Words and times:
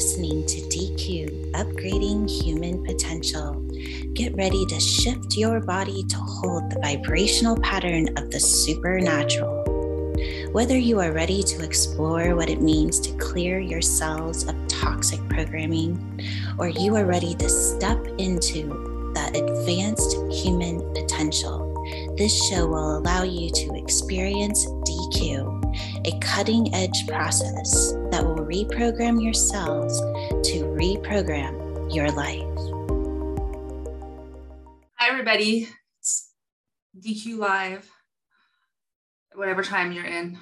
listening 0.00 0.46
to 0.46 0.62
DECU 0.62 1.50
Upgrading 1.50 2.26
Human 2.42 2.82
Potential. 2.86 3.52
Get 4.14 4.34
ready 4.34 4.64
to 4.64 4.80
shift 4.80 5.36
your 5.36 5.60
body 5.60 6.04
to 6.04 6.16
hold 6.16 6.70
the 6.70 6.80
vibrational 6.80 7.54
pattern 7.60 8.08
of 8.16 8.30
the 8.30 8.40
supernatural. 8.40 9.62
Whether 10.52 10.78
you 10.78 11.00
are 11.00 11.12
ready 11.12 11.42
to 11.42 11.62
explore 11.62 12.34
what 12.34 12.48
it 12.48 12.62
means 12.62 12.98
to 13.00 13.12
clear 13.18 13.60
your 13.60 13.82
cells 13.82 14.48
of 14.48 14.56
toxic 14.68 15.20
programming, 15.28 16.00
or 16.58 16.68
you 16.68 16.96
are 16.96 17.04
ready 17.04 17.34
to 17.34 17.50
step 17.50 18.02
into 18.16 18.68
the 19.12 19.26
advanced 19.34 20.16
human 20.32 20.80
potential, 20.94 21.76
this 22.16 22.32
show 22.48 22.66
will 22.66 22.96
allow 22.96 23.22
you 23.22 23.50
to 23.50 23.74
experience 23.74 24.64
DECU 24.64 25.60
a 26.06 26.18
cutting 26.20 26.74
edge 26.74 27.06
process 27.06 27.92
that 28.10 28.24
will 28.24 28.36
reprogram 28.36 29.22
your 29.22 29.32
cells 29.32 30.00
to 30.48 30.64
reprogram 30.64 31.94
your 31.94 32.10
life. 32.10 32.42
Hi, 34.98 35.08
everybody. 35.08 35.68
It's 35.98 36.32
DECU 36.98 37.38
Live, 37.38 37.88
whatever 39.34 39.62
time 39.62 39.92
you're 39.92 40.04
in. 40.04 40.38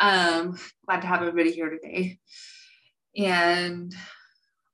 Um, 0.00 0.58
glad 0.86 1.00
to 1.00 1.08
have 1.08 1.20
everybody 1.20 1.52
here 1.52 1.70
today. 1.70 2.18
And 3.16 3.94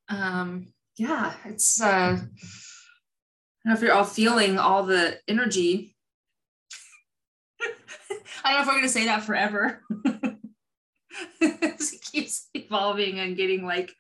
um, 0.09 0.75
yeah, 0.97 1.35
it's, 1.47 1.81
uh, 1.81 1.87
I 1.87 2.17
don't 2.17 2.29
know 3.65 3.73
if 3.73 3.81
you're 3.81 3.95
all 3.95 4.05
feeling 4.05 4.59
all 4.59 4.83
the 4.83 5.19
energy 5.27 5.95
I 8.45 8.51
don't 8.51 8.55
know 8.55 8.61
if 8.61 8.67
we're 8.67 8.73
going 8.73 8.85
to 8.85 8.89
say 8.89 9.07
that 9.07 9.23
forever. 9.23 9.81
it 12.15 12.21
keeps 12.21 12.49
evolving 12.55 13.19
and 13.19 13.37
getting 13.37 13.65
like 13.65 13.93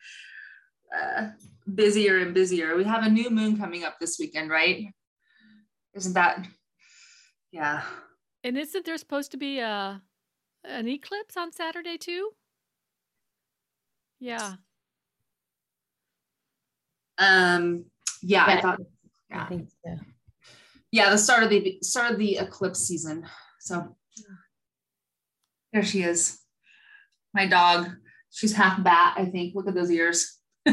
uh, 0.97 1.29
busier 1.73 2.19
and 2.19 2.35
busier. 2.35 2.77
We 2.77 2.85
have 2.85 3.05
a 3.05 3.11
new 3.11 3.31
moon 3.31 3.59
coming 3.59 3.85
up 3.85 3.99
this 4.01 4.19
weekend, 4.19 4.51
right? 4.51 4.87
Isn't 5.95 6.15
that? 6.15 6.47
Yeah. 7.53 7.83
And 8.43 8.59
isn't 8.59 8.85
there 8.85 8.99
supposed 8.99 9.31
to 9.33 9.37
be 9.37 9.59
a 9.61 10.03
an 10.65 10.89
eclipse 10.89 11.37
on 11.37 11.53
Saturday 11.53 11.97
too? 11.99 12.31
Yeah. 14.21 14.55
Um. 17.19 17.87
Yeah, 18.23 18.47
yeah 18.49 18.57
I 18.57 18.61
thought. 18.61 18.81
Yeah. 19.31 19.43
I 19.43 19.47
think 19.47 19.69
so. 19.85 19.97
Yeah, 20.91 21.11
the 21.11 21.19
start 21.19 21.43
of 21.43 21.51
the 21.51 21.79
start 21.83 22.13
of 22.13 22.19
the 22.19 22.39
eclipse 22.39 22.81
season. 22.81 23.27
So 23.61 23.97
there 25.73 25.85
she 25.85 26.03
is. 26.03 26.41
My 27.33 27.47
dog. 27.47 27.91
She's 28.35 28.53
half 28.53 28.83
bat, 28.83 29.15
I 29.17 29.27
think. 29.27 29.55
Look 29.55 29.69
at 29.69 29.75
those 29.75 29.93
ears. 29.93 30.41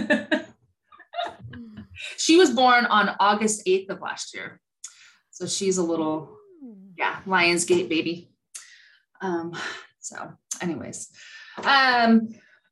she 2.17 2.35
was 2.35 2.49
born 2.49 2.85
on 2.85 3.15
August 3.19 3.67
8th 3.67 3.89
of 3.89 4.01
last 4.01 4.33
year. 4.33 4.59
So 5.29 5.45
she's 5.45 5.77
a 5.77 5.83
little, 5.83 6.35
yeah, 6.97 7.21
Lionsgate 7.27 7.87
baby. 7.87 8.31
Um, 9.21 9.53
so, 9.99 10.33
anyways. 10.59 11.11
Um, 11.63 12.29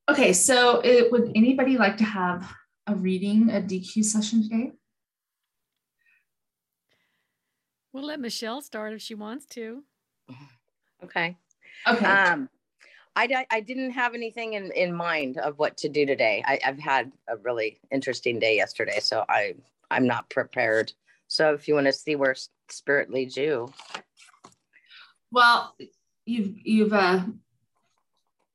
okay, 0.09 0.34
so 0.34 0.81
it, 0.84 1.12
would 1.12 1.34
anybody 1.36 1.78
like 1.78 1.98
to 1.98 2.03
have 2.03 2.52
a 2.88 2.96
reading, 2.96 3.52
a 3.52 3.62
DECU 3.62 4.03
session 4.03 4.42
today? 4.42 4.72
We'll 7.94 8.06
let 8.06 8.20
Michelle 8.20 8.62
start 8.62 8.94
if 8.94 9.03
she 9.03 9.14
wants 9.14 9.46
to. 9.48 9.84
Okay. 11.03 11.38
Okay. 11.88 12.06
Um, 12.06 12.50
I, 13.16 13.46
I 13.52 13.60
didn't 13.60 13.92
have 13.92 14.14
anything 14.14 14.54
in, 14.54 14.72
in 14.72 14.94
mind 14.94 15.38
of 15.38 15.60
what 15.60 15.78
to 15.78 15.90
do 15.90 16.06
today. 16.06 16.44
I, 16.46 16.60
I've 16.66 16.80
had 16.80 17.12
a 17.28 17.38
really 17.38 17.80
interesting 17.92 18.40
day 18.40 18.56
yesterday, 18.56 19.00
so 19.00 19.26
I 19.28 19.56
I'm 19.92 20.08
not 20.08 20.30
prepared. 20.30 20.94
So 21.28 21.53
if 21.53 21.68
you 21.68 21.75
want 21.75 21.88
to 21.88 21.94
see 21.94 22.16
where 22.16 22.36
spirit 22.69 23.12
leads 23.12 23.36
you, 23.36 23.74
well, 25.31 25.75
you've 26.25 26.56
you've 26.64 26.94
uh, 26.94 27.22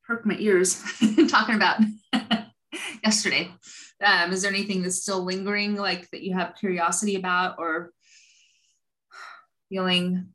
perked 0.07 0.27
my 0.27 0.37
ears 0.39 0.83
talking 1.29 1.57
about 1.57 1.81
yesterday. 3.05 3.51
Um, 4.05 4.33
is 4.33 4.43
there 4.43 4.53
anything 4.53 4.83
that's 4.83 5.03
still 5.03 5.25
lingering, 5.25 5.77
like 5.77 6.11
that 6.11 6.23
you 6.23 6.35
have 6.35 6.57
curiosity 6.57 7.17
about, 7.17 7.57
or 7.59 7.93
feeling 9.69 10.29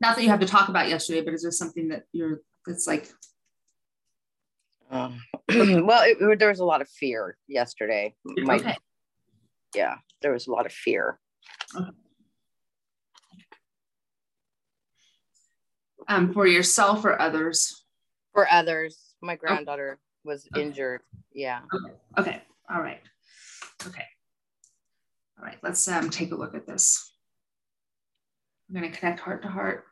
not 0.00 0.16
that 0.16 0.22
you 0.22 0.30
have 0.30 0.40
to 0.40 0.46
talk 0.46 0.68
about 0.68 0.88
yesterday, 0.88 1.22
but 1.22 1.34
is 1.34 1.42
there 1.42 1.50
something 1.50 1.88
that 1.88 2.04
you're 2.12 2.40
that's 2.68 2.86
like? 2.86 3.08
Um, 4.90 5.20
well, 5.48 6.02
it, 6.04 6.38
there 6.38 6.48
was 6.48 6.60
a 6.60 6.64
lot 6.64 6.80
of 6.80 6.88
fear 6.88 7.36
yesterday. 7.46 8.14
My, 8.24 8.56
okay. 8.56 8.76
Yeah, 9.74 9.96
there 10.22 10.32
was 10.32 10.46
a 10.46 10.52
lot 10.52 10.66
of 10.66 10.72
fear. 10.72 11.18
Okay. 11.74 11.90
Um, 16.08 16.32
for 16.32 16.46
yourself 16.46 17.04
or 17.04 17.20
others? 17.20 17.84
For 18.32 18.48
others. 18.50 19.14
My 19.20 19.36
granddaughter 19.36 19.92
okay. 19.92 20.00
was 20.24 20.48
injured. 20.56 21.02
Yeah. 21.34 21.60
Okay. 21.74 21.94
okay. 22.18 22.42
All 22.70 22.80
right. 22.80 23.00
Okay. 23.86 24.04
All 25.38 25.44
right. 25.44 25.58
Let's 25.62 25.86
um, 25.86 26.08
take 26.08 26.32
a 26.32 26.36
look 26.36 26.54
at 26.54 26.66
this. 26.66 27.12
I'm 28.68 28.80
going 28.80 28.90
to 28.90 28.98
connect 28.98 29.20
heart 29.20 29.42
to 29.42 29.48
heart. 29.48 29.84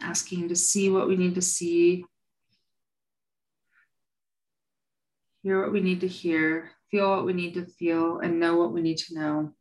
Asking 0.00 0.48
to 0.48 0.56
see 0.56 0.90
what 0.90 1.08
we 1.08 1.16
need 1.16 1.34
to 1.34 1.42
see, 1.42 2.04
hear 5.42 5.60
what 5.60 5.72
we 5.72 5.80
need 5.80 6.00
to 6.00 6.08
hear, 6.08 6.70
feel 6.90 7.10
what 7.10 7.26
we 7.26 7.32
need 7.32 7.54
to 7.54 7.66
feel, 7.66 8.20
and 8.20 8.38
know 8.38 8.56
what 8.56 8.72
we 8.72 8.80
need 8.80 8.98
to 8.98 9.14
know 9.14 9.52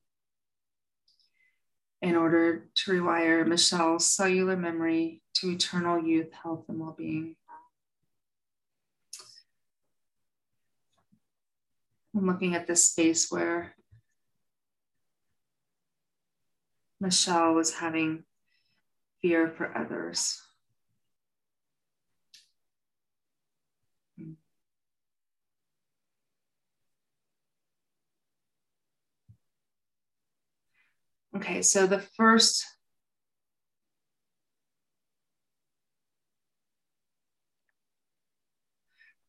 in 2.01 2.15
order 2.15 2.67
to 2.75 2.91
rewire 2.91 3.45
Michelle's 3.47 4.05
cellular 4.05 4.55
memory 4.55 5.21
to 5.33 5.49
eternal 5.49 5.99
youth, 5.99 6.31
health, 6.31 6.65
and 6.69 6.79
well 6.79 6.95
being. 6.97 7.35
I'm 12.15 12.25
looking 12.25 12.55
at 12.55 12.65
this 12.65 12.87
space 12.87 13.29
where 13.29 13.75
Michelle 16.99 17.53
was 17.53 17.75
having 17.75 18.23
fear 19.21 19.49
for 19.49 19.75
others. 19.77 20.41
Okay, 31.37 31.61
so 31.61 31.85
the 31.85 31.99
first 31.99 32.65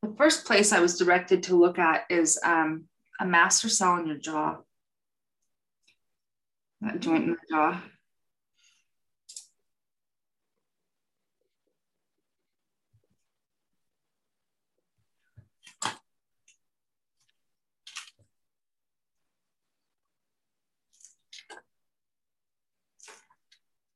the 0.03 0.15
first 0.16 0.47
place 0.47 0.72
I 0.72 0.81
was 0.81 0.97
directed 0.97 1.43
to 1.44 1.56
look 1.56 1.78
at 1.78 2.04
is 2.09 2.38
um, 2.43 2.84
a 3.21 3.27
master 3.27 3.69
cell 3.69 3.97
in 3.98 4.06
your 4.06 4.16
jaw, 4.16 4.56
that 6.81 7.00
joint 7.00 7.25
in 7.25 7.31
the 7.32 7.37
jaw. 7.50 7.82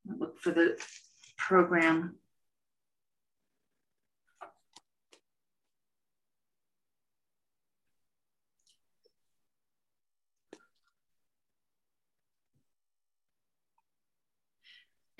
Look 0.04 0.31
for 0.42 0.50
the 0.50 0.76
program 1.38 2.16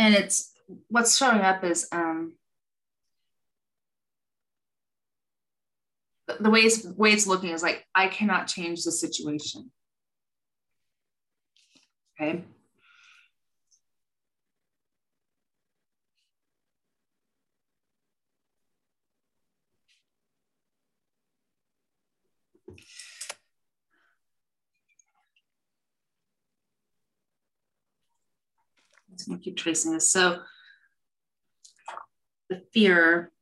and 0.03 0.15
it's 0.15 0.53
what's 0.89 1.17
showing 1.17 1.43
up 1.43 1.63
is 1.63 1.87
um, 1.93 2.35
the 6.41 6.51
way 6.51 6.61
it's 6.61 6.85
way 6.85 7.13
it's 7.13 7.27
looking 7.27 7.51
is 7.51 7.63
like 7.63 7.87
I 7.95 8.09
cannot 8.09 8.49
change 8.49 8.83
the 8.83 8.93
situation. 8.93 9.71
Okay. 12.21 12.45
Let's 29.29 29.45
keep 29.45 29.57
tracing 29.57 29.93
this. 29.93 30.11
So 30.11 30.41
the 32.49 32.63
fear 32.73 33.33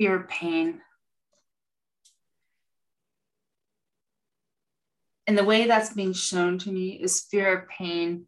fear 0.00 0.26
pain. 0.30 0.80
And 5.26 5.36
the 5.36 5.44
way 5.44 5.66
that's 5.66 5.92
being 5.92 6.14
shown 6.14 6.58
to 6.60 6.72
me 6.72 6.98
is 7.00 7.20
fear 7.20 7.58
of 7.58 7.68
pain 7.68 8.26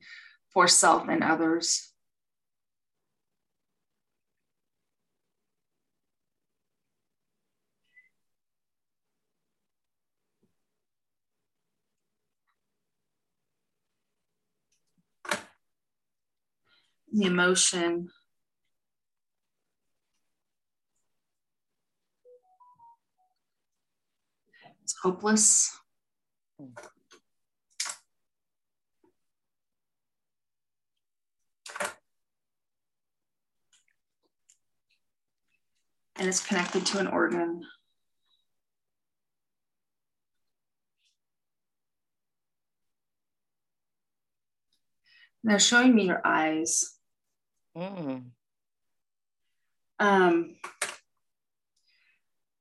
for 0.52 0.68
self 0.68 1.08
and 1.08 1.24
others. 1.24 1.91
The 17.12 17.26
emotion 17.26 18.08
It's 24.82 24.96
hopeless. 25.02 25.78
And 26.58 26.68
it's 36.28 36.44
connected 36.44 36.84
to 36.86 36.98
an 36.98 37.06
organ. 37.06 37.62
They're 45.44 45.58
showing 45.58 45.94
me 45.94 46.06
your 46.06 46.20
eyes. 46.24 46.91
Mm. 47.76 48.24
Um, 49.98 50.56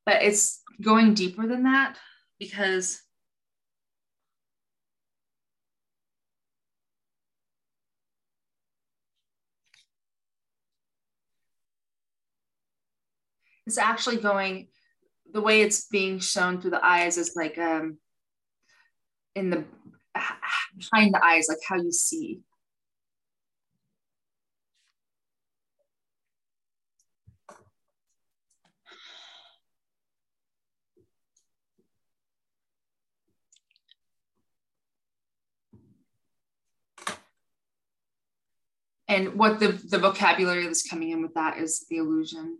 but 0.05 0.23
it's 0.23 0.61
going 0.81 1.13
deeper 1.13 1.47
than 1.47 1.63
that 1.63 1.97
because 2.39 3.01
it's 13.65 13.77
actually 13.77 14.17
going 14.17 14.67
the 15.33 15.41
way 15.41 15.61
it's 15.61 15.87
being 15.87 16.19
shown 16.19 16.59
through 16.59 16.71
the 16.71 16.85
eyes 16.85 17.17
is 17.17 17.35
like 17.35 17.57
um 17.57 17.97
in 19.35 19.49
the 19.49 19.63
behind 20.77 21.13
the 21.13 21.23
eyes 21.23 21.47
like 21.47 21.59
how 21.67 21.77
you 21.77 21.91
see 21.91 22.41
and 39.11 39.33
what 39.35 39.59
the, 39.59 39.73
the 39.73 39.99
vocabulary 39.99 40.63
that's 40.63 40.89
coming 40.89 41.09
in 41.09 41.21
with 41.21 41.33
that 41.33 41.57
is 41.57 41.85
the 41.89 41.97
illusion. 41.97 42.59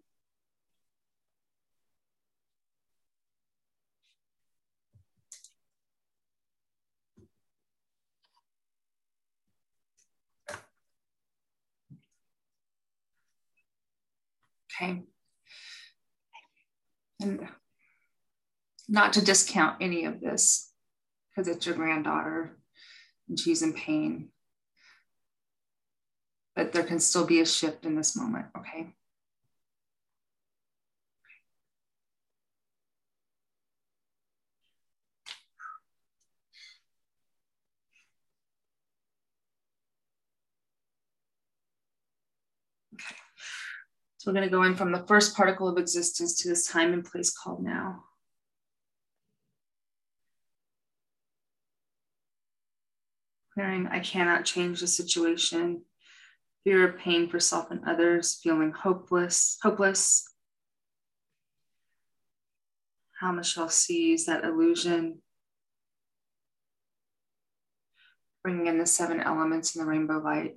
Okay. 14.76 15.04
And 17.22 17.48
not 18.90 19.14
to 19.14 19.24
discount 19.24 19.78
any 19.80 20.04
of 20.04 20.20
this 20.20 20.74
because 21.30 21.48
it's 21.48 21.66
your 21.66 21.76
granddaughter 21.76 22.58
and 23.30 23.40
she's 23.40 23.62
in 23.62 23.72
pain 23.72 24.32
but 26.56 26.74
there 26.74 26.84
can 26.84 27.00
still 27.00 27.26
be 27.26 27.40
a 27.40 27.46
shift 27.46 27.86
in 27.86 27.96
this 27.96 28.16
moment, 28.16 28.46
okay? 28.58 28.94
So 44.18 44.30
we're 44.30 44.36
going 44.36 44.48
to 44.48 44.56
go 44.56 44.62
in 44.62 44.76
from 44.76 44.92
the 44.92 45.04
first 45.08 45.36
particle 45.36 45.68
of 45.68 45.80
existence 45.80 46.38
to 46.42 46.50
this 46.50 46.68
time 46.68 46.94
and 46.94 47.04
place 47.04 47.32
called 47.32 47.64
now. 47.64 48.04
Clearing, 53.56 53.88
I 53.88 54.00
cannot 54.00 54.46
change 54.46 54.80
the 54.80 54.86
situation 54.86 55.82
fear 56.64 56.88
of 56.88 56.98
pain 56.98 57.28
for 57.28 57.40
self 57.40 57.72
and 57.72 57.82
others, 57.88 58.40
feeling 58.42 58.72
hopeless, 58.72 59.58
hopeless. 59.62 60.28
How 63.20 63.32
Michelle 63.32 63.70
sees 63.70 64.26
that 64.26 64.44
illusion, 64.44 65.20
bringing 68.44 68.68
in 68.68 68.78
the 68.78 68.86
seven 68.86 69.20
elements 69.20 69.76
in 69.76 69.82
the 69.82 69.88
rainbow 69.88 70.20
light. 70.20 70.56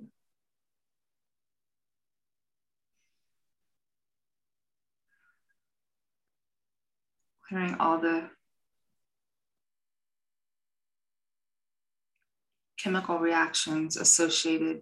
Clearing 7.47 7.75
all 7.79 7.99
the 7.99 8.29
chemical 12.79 13.19
reactions 13.19 13.97
associated 13.97 14.81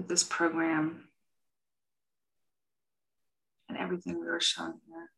with 0.00 0.08
this 0.08 0.24
program 0.24 1.04
and 3.68 3.76
everything 3.76 4.18
we 4.18 4.24
were 4.24 4.40
shown 4.40 4.72
here. 4.88 5.10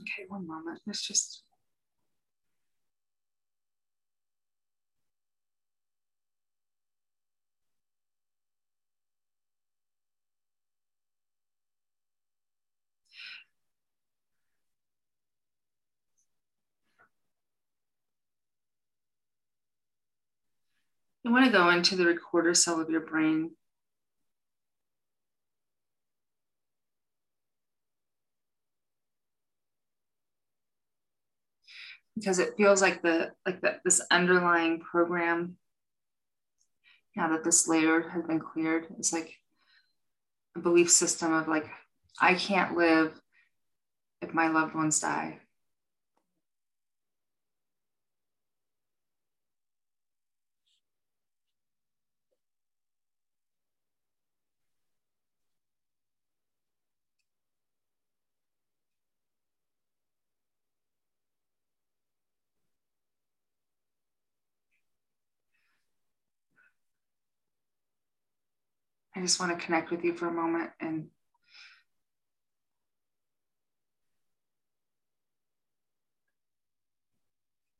Okay, 0.00 0.26
one 0.28 0.48
moment. 0.48 0.80
Let's 0.86 1.06
just 1.06 1.42
You 21.28 21.34
want 21.34 21.44
to 21.44 21.52
go 21.52 21.68
into 21.68 21.94
the 21.94 22.06
recorder 22.06 22.54
cell 22.54 22.80
of 22.80 22.88
your 22.88 23.02
brain. 23.02 23.50
Because 32.16 32.38
it 32.38 32.54
feels 32.56 32.80
like 32.80 33.02
the 33.02 33.32
like 33.44 33.60
that 33.60 33.80
this 33.84 34.00
underlying 34.10 34.80
program, 34.80 35.58
now 37.14 37.28
that 37.28 37.44
this 37.44 37.68
layer 37.68 38.08
has 38.08 38.24
been 38.24 38.40
cleared, 38.40 38.86
it's 38.98 39.12
like 39.12 39.34
a 40.56 40.60
belief 40.60 40.90
system 40.90 41.34
of 41.34 41.46
like, 41.46 41.68
I 42.18 42.36
can't 42.36 42.74
live 42.74 43.20
if 44.22 44.32
my 44.32 44.48
loved 44.48 44.74
ones 44.74 44.98
die. 44.98 45.40
I 69.18 69.20
just 69.20 69.40
want 69.40 69.58
to 69.58 69.64
connect 69.64 69.90
with 69.90 70.04
you 70.04 70.14
for 70.14 70.28
a 70.28 70.32
moment 70.32 70.70
and 70.78 71.08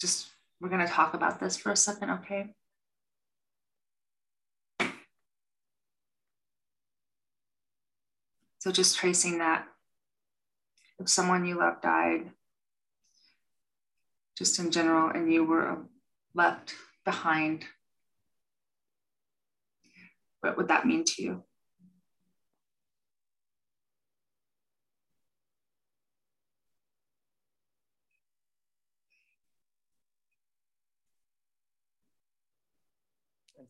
just 0.01 0.31
we're 0.61 0.69
going 0.69 0.85
to 0.85 0.93
talk 0.93 1.15
about 1.15 1.39
this 1.39 1.57
for 1.57 1.71
a 1.71 1.77
second, 1.77 2.11
okay? 2.11 2.49
So 8.59 8.73
just 8.73 8.99
tracing 8.99 9.39
that. 9.39 9.65
If 10.99 11.09
someone 11.09 11.47
you 11.47 11.57
love 11.57 11.81
died, 11.81 12.33
just 14.37 14.59
in 14.59 14.73
general, 14.73 15.11
and 15.11 15.33
you 15.33 15.45
were 15.45 15.79
left 16.35 16.75
behind, 17.05 17.65
what 20.41 20.57
would 20.57 20.69
that 20.69 20.87
mean 20.87 21.05
to 21.05 21.23
you? 21.23 21.45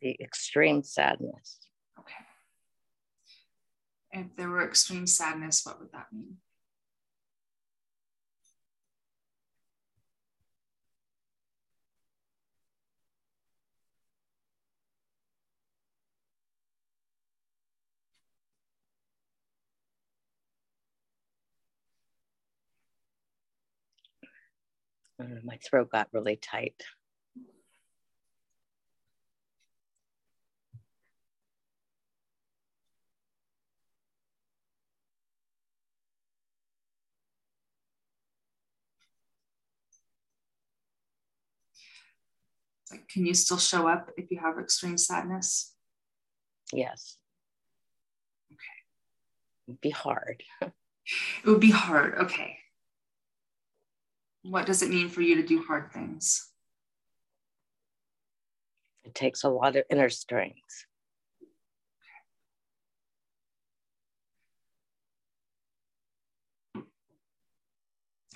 The 0.01 0.17
extreme 0.21 0.85
sadness. 0.85 1.59
Okay. 1.99 2.15
If 4.13 4.37
there 4.37 4.49
were 4.49 4.63
extreme 4.63 5.09
sadness, 5.09 5.67
what 5.67 5.81
would 5.81 5.91
that 5.93 6.07
mean? 6.13 6.37
Mm, 25.21 25.45
my 25.45 25.59
throat 25.69 25.91
got 25.91 26.09
really 26.13 26.37
tight. 26.37 26.83
Like, 42.91 43.09
can 43.09 43.27
you 43.27 43.35
still 43.35 43.59
show 43.59 43.87
up 43.87 44.11
if 44.17 44.31
you 44.31 44.39
have 44.41 44.59
extreme 44.59 44.97
sadness? 44.97 45.75
Yes. 46.73 47.19
Okay. 48.53 49.69
It'd 49.69 49.81
be 49.81 49.91
hard. 49.91 50.43
it 50.63 50.73
would 51.45 51.61
be 51.61 51.71
hard. 51.71 52.15
Okay. 52.15 52.59
What 54.43 54.67
does 54.67 54.83
it 54.83 54.91
mean 54.91 55.09
for 55.09 55.21
you 55.21 55.37
to 55.37 55.47
do 55.47 55.63
hard 55.63 55.93
things? 55.93 56.51
It 59.05 59.15
takes 59.15 59.45
a 59.45 59.49
lot 59.49 59.77
of 59.77 59.85
inner 59.91 60.09
strength. 60.09 60.87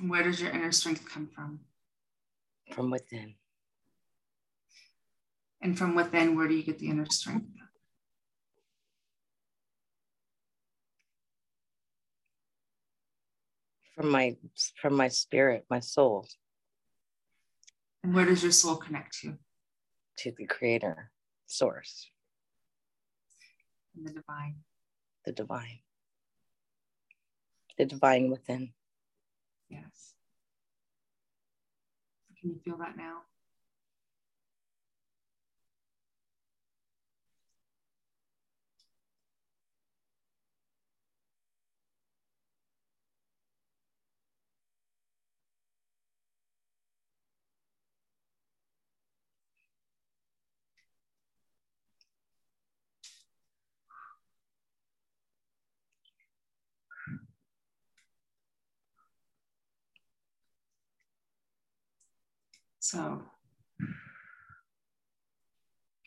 And 0.00 0.10
where 0.10 0.22
does 0.22 0.40
your 0.40 0.50
inner 0.50 0.72
strength 0.72 1.08
come 1.08 1.28
from? 1.28 1.60
From 2.72 2.90
within. 2.90 3.34
And 5.60 5.78
from 5.78 5.94
within, 5.94 6.36
where 6.36 6.48
do 6.48 6.54
you 6.54 6.62
get 6.64 6.78
the 6.78 6.88
inner 6.88 7.06
strength? 7.08 7.46
From 13.94 14.10
my 14.10 14.36
from 14.80 14.94
my 14.94 15.08
spirit, 15.08 15.66
my 15.68 15.80
soul. 15.80 16.26
And 18.02 18.14
where 18.14 18.24
does 18.24 18.42
your 18.42 18.52
soul 18.52 18.76
connect 18.76 19.18
to? 19.20 19.38
To 20.18 20.32
the 20.36 20.46
creator, 20.46 21.10
source. 21.46 22.10
And 23.96 24.06
the 24.06 24.12
divine. 24.12 24.56
The 25.24 25.32
divine. 25.32 25.80
The 27.78 27.84
divine 27.84 28.30
within. 28.30 28.72
Yes. 29.68 30.14
Can 32.40 32.50
you 32.50 32.60
feel 32.64 32.78
that 32.78 32.96
now? 32.96 33.18
So, 62.82 63.22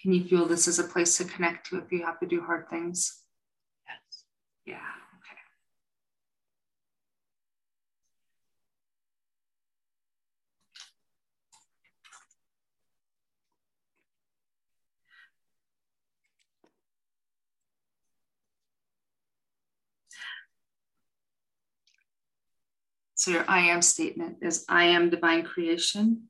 can 0.01 0.11
you 0.11 0.25
feel 0.25 0.45
this 0.45 0.67
as 0.67 0.77
a 0.77 0.83
place 0.83 1.15
to 1.17 1.23
connect 1.23 1.67
to 1.69 1.77
if 1.77 1.89
you 1.89 2.03
have 2.03 2.19
to 2.19 2.25
do 2.25 2.41
hard 2.41 2.69
things? 2.69 3.21
Yes. 3.87 4.25
Yeah. 4.65 4.75
Okay. 4.75 5.39
So 23.15 23.31
your 23.31 23.45
I 23.47 23.61
am 23.69 23.81
statement 23.81 24.39
is 24.41 24.65
I 24.67 24.83
am 24.87 25.09
divine 25.09 25.43
creation. 25.43 26.27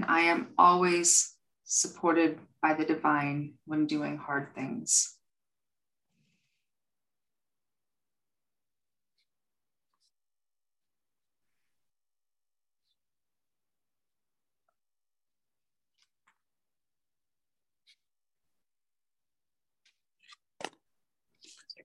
And 0.00 0.10
I 0.10 0.20
am 0.20 0.54
always 0.56 1.36
supported 1.64 2.38
by 2.62 2.72
the 2.72 2.86
divine 2.86 3.54
when 3.66 3.86
doing 3.86 4.16
hard 4.16 4.54
things. 4.54 5.18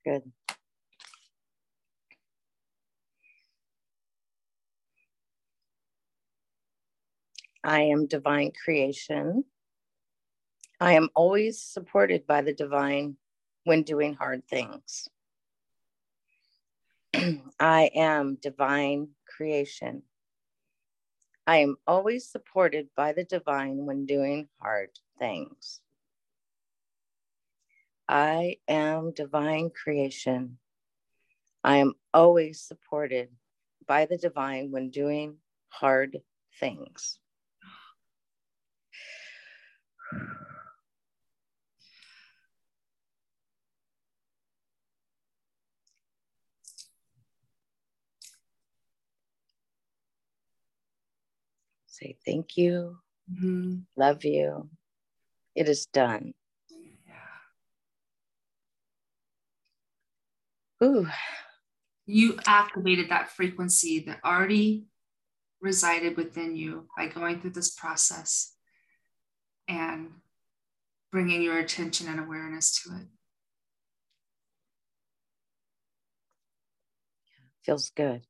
Good. 0.05 0.31
I 7.67 7.81
am 7.81 8.05
divine 8.05 8.51
creation. 8.63 9.43
I 10.79 10.93
am 10.93 11.09
always 11.15 11.59
supported 11.59 12.27
by 12.27 12.43
the 12.43 12.53
divine 12.53 13.17
when 13.63 13.81
doing 13.81 14.13
hard 14.13 14.47
things. 14.47 15.09
I 17.59 17.89
am 17.95 18.37
divine 18.39 19.09
creation. 19.25 20.03
I 21.47 21.57
am 21.57 21.77
always 21.87 22.27
supported 22.29 22.89
by 22.95 23.13
the 23.13 23.23
divine 23.23 23.87
when 23.87 24.05
doing 24.05 24.47
hard 24.61 24.91
things. 25.17 25.81
I 28.07 28.57
am 28.67 29.11
divine 29.11 29.71
creation. 29.71 30.59
I 31.63 31.77
am 31.77 31.93
always 32.13 32.61
supported 32.61 33.29
by 33.87 34.05
the 34.05 34.17
divine 34.17 34.69
when 34.71 34.91
doing 34.91 35.37
hard 35.69 36.21
things. 36.59 37.19
Say 51.87 52.17
thank 52.25 52.57
you, 52.57 52.97
mm-hmm. 53.31 53.77
love 53.95 54.25
you. 54.25 54.69
It 55.55 55.69
is 55.69 55.85
done. 55.85 56.33
Yeah. 57.07 57.15
Ooh. 60.85 61.07
You 62.05 62.37
activated 62.45 63.09
that 63.09 63.29
frequency 63.31 63.99
that 64.07 64.19
already 64.25 64.87
resided 65.61 66.17
within 66.17 66.57
you 66.57 66.87
by 66.97 67.07
going 67.07 67.39
through 67.39 67.51
this 67.51 67.71
process 67.71 68.54
and 69.67 70.09
bringing 71.11 71.41
your 71.41 71.57
attention 71.57 72.07
and 72.07 72.19
awareness 72.19 72.83
to 72.83 72.95
it. 72.95 73.07
Feels 77.63 77.89
good. 77.89 78.21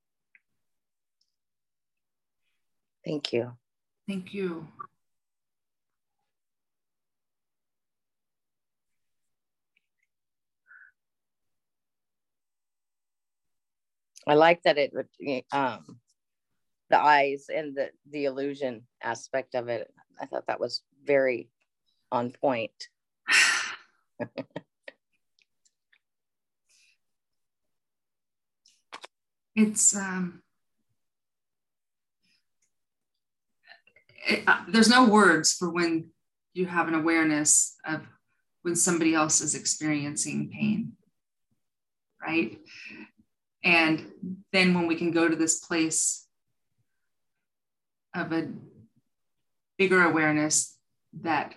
Thank 3.05 3.33
you. 3.33 3.51
Thank 4.07 4.33
you. 4.33 4.67
I 14.27 14.33
like 14.33 14.63
that 14.63 14.77
it 14.77 14.91
would 14.93 15.07
um 15.51 15.99
the 16.89 16.99
eyes 16.99 17.47
and 17.53 17.75
the 17.75 17.91
the 18.09 18.25
illusion 18.25 18.87
aspect 19.03 19.55
of 19.55 19.67
it. 19.69 19.91
I 20.19 20.25
thought 20.25 20.47
that 20.47 20.59
was 20.59 20.81
very 21.05 21.49
on 22.11 22.31
point. 22.31 22.89
it's 29.55 29.95
um 29.95 30.41
it, 34.27 34.43
uh, 34.47 34.63
there's 34.67 34.89
no 34.89 35.07
words 35.07 35.53
for 35.53 35.69
when 35.69 36.09
you 36.53 36.65
have 36.65 36.87
an 36.87 36.93
awareness 36.93 37.75
of 37.85 38.01
when 38.63 38.75
somebody 38.75 39.13
else 39.13 39.41
is 39.41 39.55
experiencing 39.55 40.49
pain 40.49 40.93
right 42.25 42.59
and 43.63 44.11
then 44.51 44.73
when 44.73 44.87
we 44.87 44.95
can 44.95 45.11
go 45.11 45.27
to 45.27 45.35
this 45.35 45.59
place 45.59 46.27
of 48.13 48.31
a 48.31 48.47
bigger 49.77 50.03
awareness 50.03 50.74
that 51.21 51.55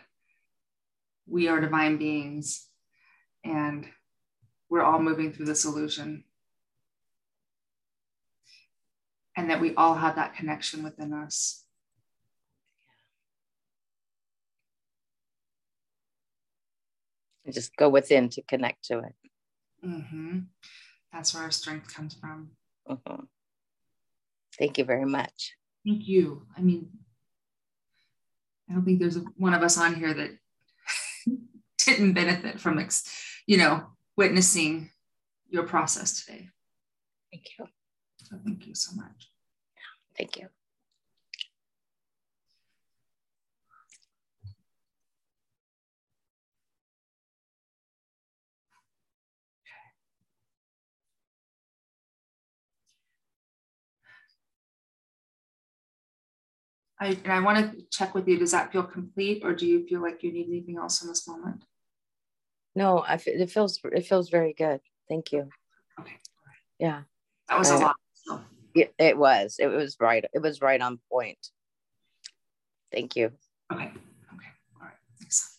we 1.27 1.49
are 1.49 1.61
divine 1.61 1.99
beings 1.99 2.69
and 3.45 3.87
we're 4.71 4.83
all 4.83 5.00
moving 5.00 5.33
through 5.33 5.47
this 5.47 5.65
illusion 5.65 6.25
and 9.37 9.50
that 9.50 9.61
we 9.61 9.75
all 9.75 9.95
have 9.95 10.17
that 10.17 10.35
connection 10.35 10.83
within 10.83 11.12
us. 11.12 11.65
just 17.53 17.75
go 17.77 17.88
within 17.88 18.29
to 18.29 18.43
connect 18.43 18.85
to 18.85 18.99
it. 18.99 19.15
Mm-hmm. 19.85 20.41
That's 21.12 21.35
where 21.35 21.45
our 21.45 21.50
strength 21.50 21.95
comes 21.95 22.15
from. 22.15 22.50
Mm-hmm. 22.88 23.25
Thank 24.59 24.79
you 24.79 24.85
very 24.85 25.07
much. 25.07 25.55
Thank 25.87 26.09
you. 26.09 26.43
I 26.57 26.61
mean, 26.61 26.91
I 28.68 28.75
don't 28.75 28.84
think 28.84 29.00
there's 29.00 29.18
one 29.37 29.54
of 29.54 29.62
us 29.62 29.78
on 29.78 29.94
here 29.94 30.12
that 30.14 30.30
didn't 31.78 32.12
benefit 32.12 32.60
from, 32.60 32.87
you 33.46 33.56
know, 33.56 33.87
witnessing 34.16 34.90
your 35.48 35.62
process 35.64 36.25
today. 36.25 36.48
Thank 37.32 37.46
you. 37.58 37.66
So 38.25 38.37
thank 38.44 38.66
you 38.66 38.75
so 38.75 38.94
much. 38.94 39.30
Thank 40.16 40.37
you. 40.37 40.48
I, 57.00 57.07
and 57.25 57.33
I 57.33 57.40
want 57.40 57.78
to 57.78 57.85
check 57.90 58.14
with 58.14 58.26
you. 58.26 58.38
Does 58.38 58.50
that 58.50 58.73
feel 58.73 58.83
complete, 58.83 59.43
or 59.45 59.55
do 59.55 59.67
you 59.67 59.87
feel 59.87 60.02
like 60.02 60.23
you 60.23 60.33
need 60.33 60.49
anything 60.49 60.78
else 60.78 61.02
in 61.02 61.09
this 61.09 61.28
moment? 61.28 61.64
No, 62.75 62.99
I 62.99 63.21
it 63.25 63.50
feels 63.50 63.81
it 63.85 64.07
feels 64.07 64.31
very 64.31 64.52
good. 64.52 64.81
Thank 65.09 65.33
you. 65.33 65.49
Okay. 66.00 66.17
Yeah. 66.78 67.02
That 67.49 67.59
was 67.59 67.71
a 67.71 67.76
lot. 67.76 67.97
So. 68.14 68.40
It, 68.75 68.95
it 68.99 69.17
was. 69.17 69.57
It 69.59 69.69
was 69.69 69.96
right. 70.01 70.25
It 70.33 70.42
was 70.42 70.61
right 70.61 70.81
on 70.81 70.99
point. 71.11 71.38
Thank 72.92 73.16
you. 73.16 73.33
Okay. 73.72 73.85
Okay. 73.85 74.51
All 74.77 74.83
right. 74.83 74.92
Thanks. 75.18 75.59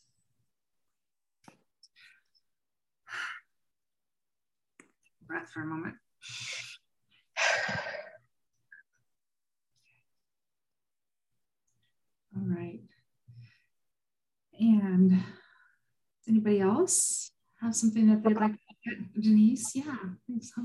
Breath 5.27 5.49
for 5.53 5.61
a 5.61 5.65
moment. 5.65 5.95
All 12.35 12.43
right. 12.45 12.79
And 14.59 15.11
does 15.11 16.27
anybody 16.27 16.59
else 16.59 17.31
have 17.61 17.75
something 17.75 18.07
that 18.07 18.23
they'd 18.23 18.35
like 18.35 18.53
to 18.53 18.91
add, 18.91 19.21
Denise? 19.21 19.71
Yeah, 19.73 19.95
I 20.03 20.09
think 20.27 20.43
so. 20.43 20.63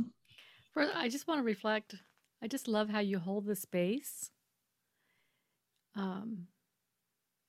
For, 0.72 0.88
I 0.94 1.08
just 1.08 1.28
want 1.28 1.38
to 1.38 1.44
reflect. 1.44 1.94
I 2.42 2.48
just 2.48 2.68
love 2.68 2.88
how 2.88 2.98
you 3.00 3.18
hold 3.18 3.46
the 3.46 3.56
space. 3.56 4.30
Um, 5.96 6.48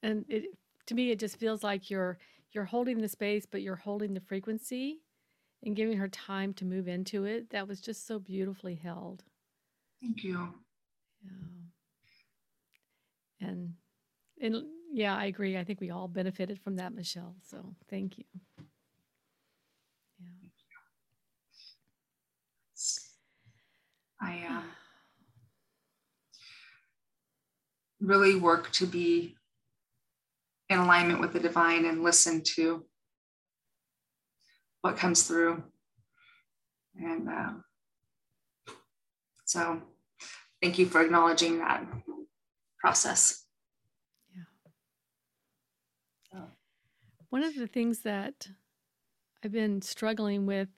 and 0.03 0.25
it 0.29 0.45
to 0.85 0.93
me, 0.93 1.09
it 1.09 1.19
just 1.19 1.37
feels 1.37 1.63
like 1.63 1.89
you're 1.89 2.19
you're 2.51 2.65
holding 2.65 3.01
the 3.01 3.09
space, 3.09 3.45
but 3.45 3.61
you're 3.61 3.75
holding 3.75 4.13
the 4.13 4.21
frequency 4.21 5.01
and 5.63 5.75
giving 5.75 5.97
her 5.97 6.07
time 6.07 6.53
to 6.53 6.65
move 6.65 6.87
into 6.87 7.25
it. 7.25 7.49
That 7.49 7.67
was 7.67 7.81
just 7.81 8.05
so 8.05 8.19
beautifully 8.19 8.75
held. 8.75 9.23
Thank 10.01 10.23
you. 10.23 10.53
Yeah. 11.23 11.31
And 13.49 13.73
and 14.41 14.63
yeah, 14.93 15.15
I 15.15 15.25
agree. 15.25 15.57
I 15.57 15.63
think 15.63 15.81
we 15.81 15.89
all 15.89 16.07
benefited 16.07 16.59
from 16.61 16.77
that, 16.77 16.93
Michelle. 16.93 17.35
So 17.49 17.75
thank 17.89 18.17
you. 18.17 18.25
Yeah. 20.19 20.49
I 24.21 24.45
uh, 24.49 24.61
really 27.99 28.35
work 28.35 28.71
to 28.73 28.85
be 28.85 29.35
in 30.69 30.79
alignment 30.79 31.19
with 31.19 31.33
the 31.33 31.39
divine 31.39 31.85
and 31.85 32.03
listen 32.03 32.41
to 32.55 32.85
what 34.81 34.97
comes 34.97 35.23
through. 35.23 35.63
And 36.97 37.27
um, 37.27 37.63
so, 39.45 39.81
thank 40.61 40.79
you 40.79 40.85
for 40.85 41.01
acknowledging 41.01 41.59
that 41.59 41.85
process. 42.79 43.44
One 47.35 47.43
of 47.43 47.55
the 47.55 47.67
things 47.67 47.99
that 48.03 48.47
I've 49.43 49.51
been 49.51 49.81
struggling 49.81 50.45
with 50.45 50.69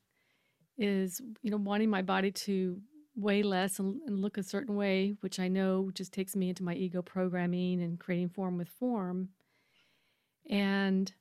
is, 0.76 1.22
you 1.43 1.52
know, 1.52 1.58
wanting 1.58 1.91
my 1.91 2.02
body 2.02 2.32
to 2.32 2.82
weigh 3.15 3.43
less 3.43 3.78
and, 3.78 4.02
and 4.08 4.20
look 4.20 4.39
a 4.39 4.41
certain 4.43 4.76
way, 4.76 5.13
which 5.20 5.39
I 5.39 5.50
know 5.50 5.91
just 5.93 6.12
takes 6.12 6.36
me 6.36 6.50
into 6.50 6.63
my 6.63 6.74
ego 6.74 7.04
programming 7.04 7.84
and 7.84 8.00
creating 8.00 8.30
form 8.30 8.58
with 8.58 8.70
form. 8.70 9.30
And 10.50 11.13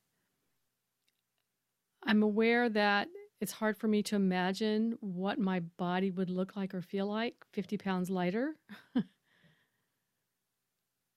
I'm 2.02 2.22
aware 2.22 2.70
that 2.70 3.08
it's 3.38 3.52
hard 3.52 3.76
for 3.76 3.88
me 3.88 4.02
to 4.04 4.16
imagine 4.16 4.96
what 5.00 5.38
my 5.38 5.60
body 5.60 6.10
would 6.10 6.30
look 6.30 6.56
like 6.56 6.74
or 6.74 6.80
feel 6.80 7.08
like 7.08 7.34
50 7.52 7.76
pounds 7.76 8.08
lighter, 8.08 8.56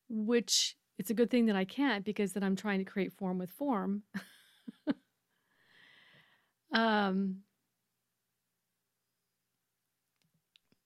which 0.10 0.76
it's 1.00 1.10
a 1.10 1.14
good 1.14 1.32
thing 1.32 1.46
that 1.46 1.56
I 1.56 1.64
can't 1.64 2.04
because 2.04 2.34
then 2.34 2.44
I'm 2.44 2.58
trying 2.58 2.80
to 2.80 2.86
create 2.86 3.14
form 3.14 3.40
with 3.40 3.50
form. 3.50 4.04
um, 6.74 7.38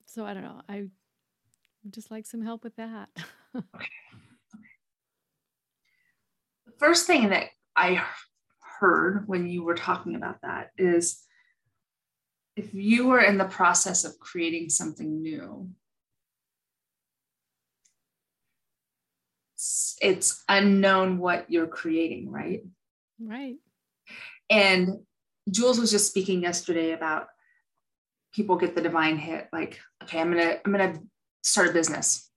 so 0.05 0.23
I 0.23 0.35
don't 0.35 0.43
know. 0.43 0.61
I 0.69 0.85
just 1.89 2.11
like 2.11 2.27
some 2.27 2.43
help 2.43 2.63
with 2.63 2.75
that. 2.75 3.09
okay. 3.55 3.87
The 6.67 6.73
first 6.77 7.07
thing 7.07 7.29
that 7.29 7.47
I 7.75 8.03
heard 8.79 9.27
when 9.27 9.47
you 9.47 9.63
were 9.63 9.75
talking 9.75 10.13
about 10.15 10.41
that 10.43 10.69
is 10.77 11.23
if 12.55 12.71
you 12.75 13.07
were 13.07 13.21
in 13.21 13.39
the 13.39 13.45
process 13.45 14.05
of 14.05 14.19
creating 14.19 14.69
something 14.69 15.23
new, 15.23 15.71
it's 20.01 20.43
unknown 20.49 21.17
what 21.17 21.49
you're 21.49 21.67
creating, 21.67 22.29
right? 22.29 22.63
Right. 23.19 23.55
And 24.49 24.99
Jules 25.49 25.79
was 25.79 25.91
just 25.91 26.07
speaking 26.07 26.41
yesterday 26.41 26.91
about 26.91 27.27
people 28.33 28.55
get 28.57 28.75
the 28.75 28.81
divine 28.81 29.17
hit 29.17 29.47
like 29.53 29.79
okay 30.01 30.19
i'm 30.19 30.31
gonna 30.31 30.57
i'm 30.65 30.71
gonna 30.71 30.99
start 31.43 31.69
a 31.69 31.73
business 31.73 32.29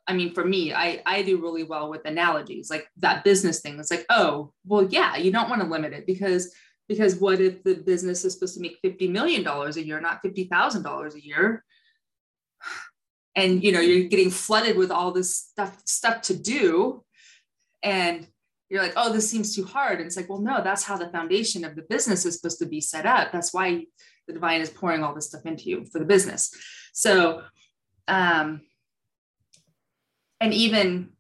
i 0.07 0.13
mean 0.13 0.33
for 0.33 0.45
me 0.45 0.73
i 0.73 1.03
i 1.07 1.23
do 1.23 1.41
really 1.41 1.65
well 1.65 1.91
with 1.91 2.05
analogies 2.05 2.71
like 2.71 2.87
that 2.99 3.25
business 3.25 3.61
thing 3.61 3.79
it's 3.79 3.91
like 3.91 4.07
oh 4.11 4.53
well 4.65 4.85
yeah 4.85 5.17
you 5.17 5.33
don't 5.33 5.51
want 5.51 5.61
to 5.61 5.67
limit 5.67 5.93
it 5.93 6.07
because 6.07 6.55
because 6.89 7.17
what 7.17 7.41
if 7.41 7.63
the 7.65 7.75
business 7.75 8.25
is 8.25 8.35
supposed 8.35 8.55
to 8.55 8.61
make 8.61 8.79
50 8.83 9.09
million 9.09 9.43
dollars 9.43 9.77
a 9.77 9.85
year 9.85 10.01
not 10.01 10.23
$50000 10.23 11.15
a 11.15 11.25
year 11.25 11.65
and 13.35 13.63
you 13.63 13.73
know 13.73 13.81
you're 13.81 14.09
getting 14.09 14.31
flooded 14.31 14.77
with 14.77 14.91
all 14.91 15.13
this 15.13 15.37
stuff 15.37 15.81
stuff 15.85 16.23
to 16.23 16.37
do 16.37 17.05
and 17.83 18.27
you're 18.69 18.83
like, 18.83 18.95
oh, 18.97 19.13
this 19.13 19.31
seems 19.31 19.55
too 19.55 19.65
hard. 19.65 19.99
And 19.99 20.07
it's 20.07 20.17
like, 20.17 20.29
well, 20.29 20.41
no, 20.41 20.63
that's 20.63 20.83
how 20.83 20.97
the 20.97 21.09
foundation 21.09 21.65
of 21.65 21.77
the 21.77 21.83
business 21.83 22.25
is 22.25 22.37
supposed 22.37 22.59
to 22.59 22.67
be 22.67 22.81
set 22.81 23.07
up. 23.07 23.31
That's 23.33 23.55
why 23.55 23.85
the 24.27 24.33
divine 24.33 24.61
is 24.61 24.71
pouring 24.71 25.05
all 25.05 25.15
this 25.15 25.29
stuff 25.29 25.47
into 25.47 25.65
you 25.65 25.85
for 25.85 25.99
the 25.99 26.05
business. 26.05 26.51
So, 26.93 27.43
um, 28.09 28.63
and 30.41 30.53
even, 30.53 31.11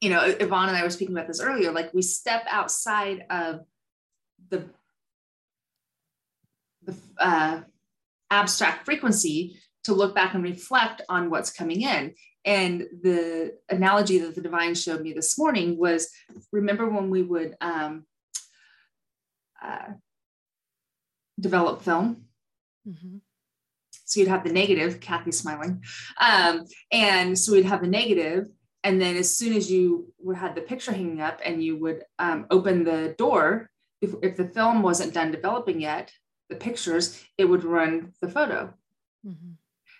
you 0.00 0.10
know, 0.10 0.22
Yvonne 0.22 0.68
and 0.68 0.76
I 0.76 0.82
were 0.82 0.90
speaking 0.90 1.16
about 1.16 1.26
this 1.26 1.40
earlier, 1.40 1.72
like 1.72 1.92
we 1.92 2.02
step 2.02 2.44
outside 2.48 3.24
of 3.28 3.60
the, 4.50 4.68
the 6.82 6.96
uh, 7.18 7.60
abstract 8.30 8.84
frequency 8.84 9.58
to 9.84 9.94
look 9.94 10.14
back 10.14 10.34
and 10.34 10.42
reflect 10.42 11.02
on 11.08 11.30
what's 11.30 11.52
coming 11.52 11.82
in. 11.82 12.14
And 12.44 12.86
the 13.02 13.56
analogy 13.68 14.18
that 14.18 14.34
the 14.34 14.40
divine 14.40 14.74
showed 14.74 15.00
me 15.00 15.12
this 15.12 15.36
morning 15.38 15.78
was 15.78 16.10
remember 16.52 16.88
when 16.88 17.10
we 17.10 17.22
would 17.22 17.56
um, 17.60 18.04
uh, 19.62 19.92
develop 21.40 21.82
film? 21.82 22.26
Mm-hmm. 22.88 23.16
So 24.04 24.20
you'd 24.20 24.28
have 24.28 24.44
the 24.44 24.52
negative, 24.52 25.00
Kathy 25.00 25.32
smiling. 25.32 25.82
Um, 26.20 26.64
and 26.92 27.36
so 27.36 27.52
we'd 27.52 27.64
have 27.64 27.80
the 27.80 27.88
negative, 27.88 28.46
And 28.86 29.00
then 29.00 29.16
as 29.16 29.36
soon 29.36 29.52
as 29.54 29.68
you 29.68 30.12
had 30.36 30.54
the 30.54 30.60
picture 30.60 30.92
hanging 30.92 31.20
up 31.20 31.40
and 31.44 31.60
you 31.60 31.76
would 31.76 32.04
um, 32.20 32.46
open 32.52 32.84
the 32.84 33.16
door, 33.18 33.68
if, 34.00 34.14
if 34.22 34.36
the 34.36 34.48
film 34.48 34.82
wasn't 34.82 35.14
done 35.14 35.30
developing 35.30 35.80
yet, 35.80 36.12
the 36.48 36.56
pictures, 36.56 37.24
it 37.38 37.44
would 37.46 37.64
run 37.64 38.12
the 38.20 38.28
photo. 38.28 38.72
Mm-hmm. 39.26 39.52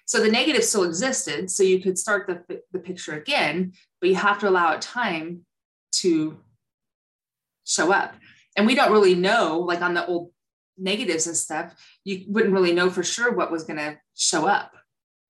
So 0.05 0.23
the 0.23 0.31
negative 0.31 0.63
still 0.63 0.85
existed. 0.85 1.51
So 1.51 1.63
you 1.65 1.81
could 1.81 1.99
start 1.99 2.29
the, 2.29 2.61
the 2.73 2.79
picture 2.79 3.15
again, 3.15 3.73
but 4.01 4.09
you 4.09 4.17
have 4.17 4.39
to 4.41 4.49
allow 4.49 4.73
it 4.73 4.81
time 4.81 5.45
to 5.97 6.39
show 7.65 7.93
up. 7.93 8.15
And 8.57 8.67
we 8.67 8.77
don't 8.77 8.93
really 8.93 9.17
know, 9.17 9.59
like 9.59 9.83
on 9.83 9.95
the 9.95 10.07
old 10.07 10.31
negatives 10.79 11.27
and 11.27 11.37
stuff, 11.37 11.75
you 12.05 12.25
wouldn't 12.29 12.55
really 12.55 12.73
know 12.73 12.89
for 12.89 13.03
sure 13.03 13.33
what 13.33 13.51
was 13.51 13.65
going 13.65 13.79
to 13.79 13.99
show 14.15 14.47
up. 14.47 14.73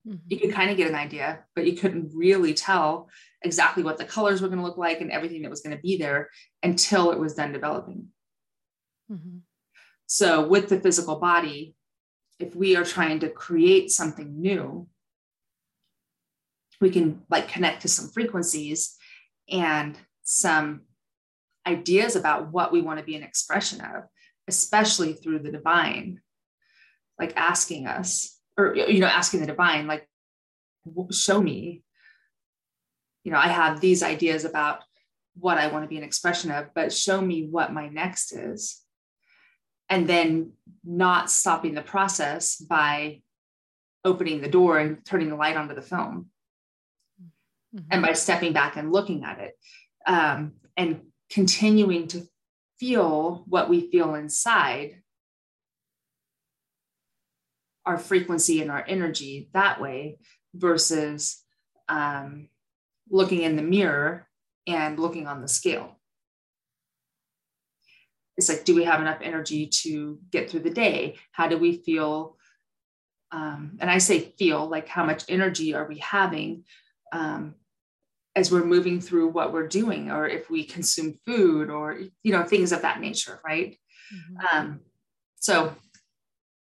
Mm-hmm. 0.07 0.19
You 0.29 0.39
could 0.39 0.53
kind 0.53 0.71
of 0.71 0.77
get 0.77 0.89
an 0.89 0.95
idea, 0.95 1.45
but 1.55 1.67
you 1.67 1.77
couldn't 1.77 2.13
really 2.15 2.53
tell 2.53 3.09
exactly 3.43 3.83
what 3.83 3.97
the 3.97 4.05
colors 4.05 4.43
were 4.43 4.49
going 4.49 4.59
to 4.59 4.65
look 4.65 4.77
like 4.77 5.01
and 5.01 5.11
everything 5.11 5.43
that 5.43 5.51
was 5.51 5.63
going 5.63 5.75
to 5.75 5.83
be 5.83 5.97
there 5.97 6.29
until 6.63 7.13
it 7.13 7.19
was 7.19 7.35
done 7.35 7.53
developing. 7.53 8.09
Mm-hmm. 9.11 9.39
So, 10.07 10.47
with 10.47 10.69
the 10.69 10.81
physical 10.81 11.17
body, 11.17 11.75
if 12.39 12.55
we 12.55 12.77
are 12.77 12.85
trying 12.85 13.21
to 13.21 13.29
create 13.29 13.91
something 13.91 14.41
new, 14.41 14.89
we 16.81 16.91
can 16.91 17.23
like 17.31 17.49
connect 17.49 17.83
to 17.83 17.89
some 17.89 18.09
frequencies 18.09 18.97
and 19.51 19.99
some 20.23 20.83
ideas 21.67 22.17
about 22.17 22.53
what 22.53 22.73
we 22.73 22.83
want 22.83 22.99
to 22.99 23.05
be 23.05 23.17
an 23.17 23.23
expression 23.23 23.81
of, 23.81 24.05
especially 24.49 25.15
through 25.15 25.41
the 25.41 25.51
divine, 25.51 26.21
like 27.19 27.33
asking 27.37 27.87
us, 27.87 28.39
or, 28.57 28.75
you 28.77 29.01
know, 29.01 29.07
asking 29.07 29.41
the 29.41 29.47
divine, 29.47 29.87
like, 29.87 30.09
show 31.11 31.41
me. 31.41 31.83
You 33.25 33.33
know, 33.33 33.39
I 33.39 33.49
have 33.49 33.81
these 33.81 34.03
ideas 34.05 34.45
about 34.45 34.85
what 35.37 35.59
I 35.59 35.67
want 35.67 35.85
to 35.85 35.89
be 35.89 35.99
an 35.99 36.05
expression 36.05 36.51
of, 36.53 36.67
but 36.75 36.93
show 36.93 37.21
me 37.21 37.49
what 37.51 37.73
my 37.73 37.89
next 37.89 38.33
is 38.33 38.86
and 39.89 40.09
then 40.09 40.53
not 40.85 41.31
stopping 41.31 41.75
the 41.75 41.83
process 41.83 42.57
by 42.57 43.21
opening 44.05 44.41
the 44.41 44.49
door 44.49 44.79
and 44.79 45.05
turning 45.05 45.29
the 45.29 45.37
light 45.37 45.57
onto 45.57 45.75
the 45.75 45.83
film 45.83 46.31
mm-hmm. 47.75 47.87
and 47.91 48.03
by 48.03 48.13
stepping 48.13 48.53
back 48.53 48.77
and 48.77 48.93
looking 48.93 49.25
at 49.25 49.41
it 49.41 49.55
um, 50.07 50.53
and 50.77 51.01
continuing 51.31 52.07
to 52.07 52.23
feel 52.79 53.45
what 53.47 53.69
we 53.69 53.91
feel 53.91 54.15
inside 54.15 55.03
our 57.85 57.99
frequency 57.99 58.61
and 58.63 58.71
our 58.71 58.85
energy 58.87 59.49
that 59.53 59.81
way 59.81 60.19
versus 60.55 61.43
um, 61.89 62.49
looking 63.11 63.43
in 63.43 63.57
the 63.57 63.63
mirror 63.63 64.27
and 64.67 64.99
looking 64.99 65.27
on 65.27 65.41
the 65.41 65.49
scale 65.49 65.96
it's 68.37 68.49
like 68.49 68.65
do 68.65 68.75
we 68.75 68.85
have 68.85 69.01
enough 69.01 69.19
energy 69.23 69.67
to 69.67 70.19
get 70.31 70.51
through 70.51 70.61
the 70.61 70.71
day? 70.71 71.17
How 71.33 71.49
do 71.49 71.59
we 71.59 71.79
feel 71.79 72.37
um, 73.33 73.77
and 73.81 73.91
i 73.91 73.99
say 73.99 74.21
feel 74.39 74.69
like 74.69 74.89
how 74.89 75.05
much 75.05 75.25
energy 75.29 75.75
are 75.75 75.87
we 75.87 75.99
having 75.99 76.65
um, 77.13 77.55
as 78.35 78.53
we're 78.53 78.65
moving 78.65 79.01
through 79.01 79.29
what 79.29 79.53
we're 79.53 79.69
doing 79.69 80.11
or 80.11 80.29
if 80.29 80.51
we 80.51 80.65
consume 80.65 81.19
food 81.27 81.71
or 81.71 81.99
you 82.23 82.33
know 82.33 82.45
things 82.45 82.73
of 82.73 82.83
that 82.83 83.01
nature 83.01 83.41
right? 83.45 83.77
Mm-hmm. 84.15 84.57
um, 84.57 84.81
so 85.37 85.75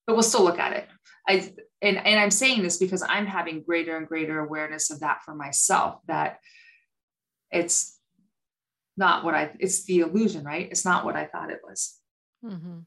but 0.07 0.13
we'll 0.13 0.23
still 0.23 0.43
look 0.43 0.59
at 0.59 0.73
it. 0.73 0.88
I 1.27 1.51
and, 1.81 1.97
and 1.97 2.19
i'm 2.19 2.31
saying 2.31 2.61
this 2.61 2.77
because 2.77 3.03
i'm 3.07 3.25
having 3.25 3.63
greater 3.63 3.97
and 3.97 4.07
greater 4.07 4.39
awareness 4.39 4.91
of 4.91 4.99
that 5.01 5.23
for 5.23 5.35
myself 5.35 5.99
that 6.07 6.39
it's 7.51 7.94
not 8.97 9.23
what 9.23 9.36
I, 9.36 9.51
it's 9.60 9.84
the 9.86 9.99
illusion, 9.99 10.43
right? 10.43 10.67
It's 10.69 10.86
not 10.86 11.05
what 11.05 11.15
I 11.15 11.25
thought 11.25 11.51
it 11.51 11.62
was. 11.63 11.97
Mm-hmm. 12.43 12.79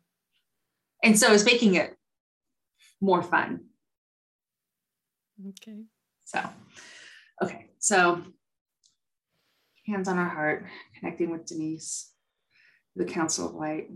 And 1.02 1.18
so 1.18 1.32
it's 1.32 1.44
making 1.44 1.74
it 1.74 1.96
more 3.00 3.22
fun. 3.22 3.60
Okay. 5.50 5.84
So, 6.24 6.40
okay. 7.42 7.66
So, 7.78 8.22
hands 9.86 10.08
on 10.08 10.18
our 10.18 10.28
heart, 10.28 10.66
connecting 10.98 11.30
with 11.30 11.46
Denise, 11.46 12.12
the 12.96 13.04
Council 13.04 13.48
of 13.48 13.54
Light. 13.54 13.90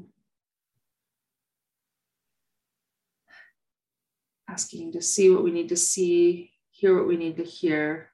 Asking 4.48 4.92
to 4.92 5.02
see 5.02 5.30
what 5.30 5.42
we 5.42 5.50
need 5.50 5.70
to 5.70 5.76
see, 5.76 6.52
hear 6.70 6.96
what 6.96 7.08
we 7.08 7.16
need 7.16 7.38
to 7.38 7.44
hear, 7.44 8.10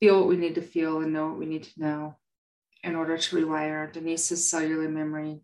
feel 0.00 0.20
what 0.20 0.28
we 0.28 0.36
need 0.36 0.56
to 0.56 0.62
feel, 0.62 1.00
and 1.00 1.12
know 1.12 1.28
what 1.28 1.38
we 1.38 1.46
need 1.46 1.62
to 1.62 1.80
know 1.80 2.16
in 2.82 2.94
order 2.94 3.18
to 3.18 3.36
rewire 3.36 3.92
Denise's 3.92 4.48
cellular 4.48 4.88
memory 4.88 5.40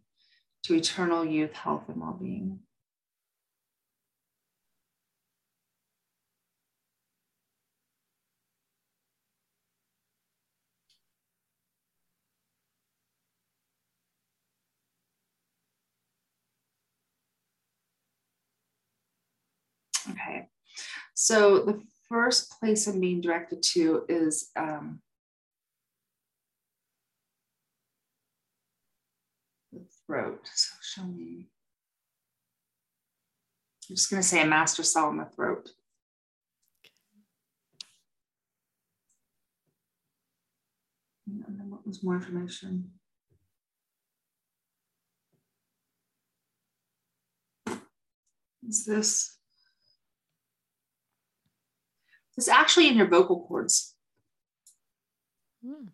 to 0.65 0.75
eternal 0.75 1.25
youth, 1.25 1.53
health, 1.53 1.85
and 1.89 2.01
well 2.01 2.19
being. 2.21 2.61
Okay, 20.11 20.49
so 21.15 21.61
the 21.61 21.83
first 22.09 22.59
place 22.61 22.87
I'm 22.87 23.01
being 23.01 23.21
directed 23.21 23.63
to 23.75 24.05
is 24.09 24.51
um, 24.57 25.01
throat. 30.07 30.49
So 30.55 30.75
show 30.83 31.07
me. 31.07 31.49
I'm 33.89 33.97
just 33.97 34.11
going 34.11 34.23
to 34.23 34.29
say 34.29 34.43
a 34.43 34.47
master 34.47 34.83
cell 34.83 35.11
in 35.11 35.19
the 35.19 35.27
throat. 35.27 35.71
Okay. 36.81 36.93
And 41.29 41.59
then 41.59 41.71
what 41.71 41.87
was 41.87 42.03
more 42.03 42.15
information? 42.15 42.93
Is 48.67 48.87
this? 48.87 49.37
It's 52.37 52.49
actually 52.49 52.89
in 52.89 52.97
your 52.97 53.09
vocal 53.09 53.47
cords. 53.47 53.95
Mm. 55.65 55.89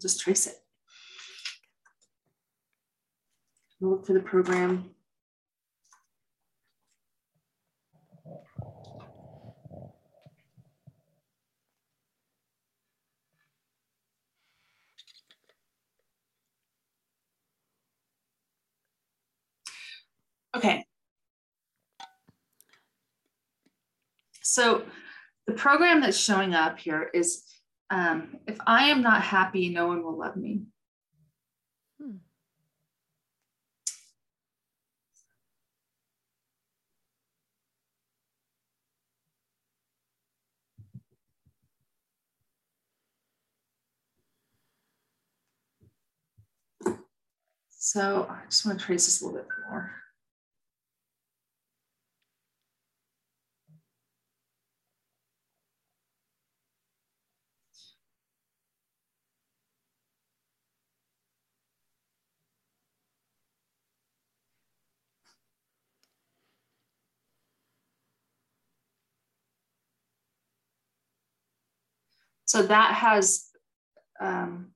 Just 0.00 0.20
trace 0.20 0.46
it. 0.46 0.54
look 3.80 4.06
for 4.06 4.12
the 4.12 4.20
program. 4.20 4.90
Okay. 20.56 20.84
So 24.42 24.82
the 25.46 25.52
program 25.52 26.00
that's 26.00 26.18
showing 26.18 26.54
up 26.54 26.78
here 26.78 27.10
is 27.14 27.44
um, 27.90 28.36
if 28.46 28.58
I 28.66 28.88
am 28.88 29.02
not 29.02 29.22
happy, 29.22 29.68
no 29.68 29.86
one 29.86 30.02
will 30.02 30.18
love 30.18 30.36
me. 30.36 30.62
Hmm. 32.00 32.16
So 47.70 48.26
I 48.28 48.44
just 48.48 48.66
want 48.66 48.78
to 48.78 48.84
trace 48.84 49.06
this 49.06 49.22
a 49.22 49.24
little 49.24 49.40
bit 49.40 49.48
more. 49.70 49.92
So 72.48 72.62
that 72.62 72.94
has 72.94 73.50
um, 74.18 74.68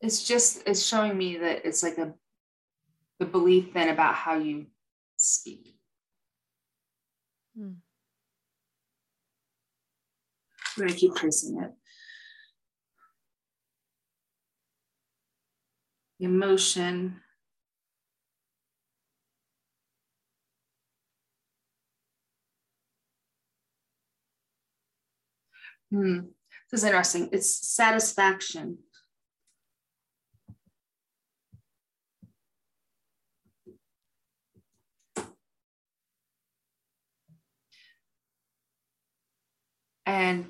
it's 0.00 0.24
just 0.24 0.64
it's 0.66 0.84
showing 0.84 1.16
me 1.16 1.36
that 1.36 1.64
it's 1.64 1.84
like 1.84 1.96
a 1.98 2.12
the 3.20 3.26
belief 3.26 3.72
then 3.72 3.88
about 3.88 4.16
how 4.16 4.34
you 4.34 4.66
speak. 5.16 5.76
Hmm. 7.56 7.74
We're 10.76 10.86
gonna 10.86 10.98
keep 10.98 11.14
tracing 11.14 11.62
it. 11.62 11.70
Emotion. 16.18 17.20
Hmm. 25.90 26.18
This 26.70 26.80
is 26.80 26.84
interesting. 26.84 27.28
It's 27.32 27.68
satisfaction. 27.68 28.78
and 40.06 40.46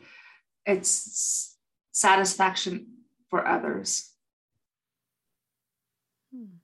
it's 0.67 1.57
satisfaction 1.93 2.87
for 3.31 3.47
others. 3.47 4.13
Hmm. 6.33 6.59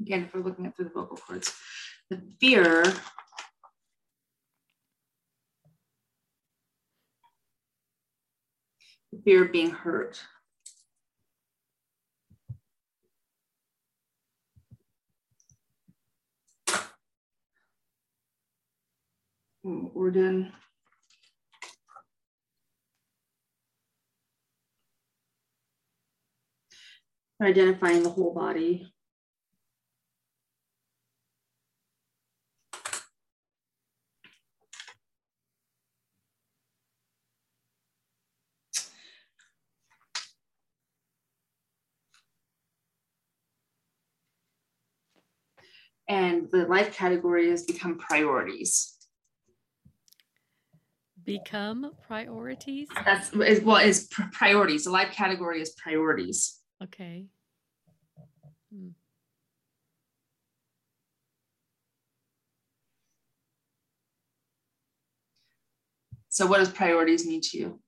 Again, 0.00 0.24
if 0.24 0.34
we're 0.34 0.40
looking 0.40 0.66
at 0.66 0.76
through 0.76 0.86
the 0.86 0.90
vocal 0.92 1.16
cords, 1.16 1.54
the 2.08 2.20
fear 2.40 2.84
fear 9.24 9.44
of 9.44 9.52
being 9.52 9.70
hurt. 9.70 10.20
Hmm, 19.62 19.86
we're 19.92 20.10
done. 20.10 20.52
Identifying 27.42 28.02
the 28.02 28.10
whole 28.10 28.34
body. 28.34 28.92
And 46.10 46.50
the 46.50 46.66
life 46.66 46.94
category 46.94 47.48
has 47.50 47.62
become 47.64 47.96
priorities 47.96 48.98
become 51.24 51.92
priorities? 52.06 52.88
That's 53.04 53.32
is, 53.32 53.60
well, 53.62 53.76
is 53.76 54.08
priorities. 54.32 54.84
The 54.84 54.90
life 54.90 55.12
category 55.12 55.60
is 55.60 55.70
priorities. 55.70 56.58
Okay. 56.82 57.26
Hmm. 58.72 58.88
So, 66.28 66.46
what 66.46 66.58
does 66.58 66.70
priorities 66.70 67.26
mean 67.26 67.40
to 67.42 67.58
you? 67.58 67.80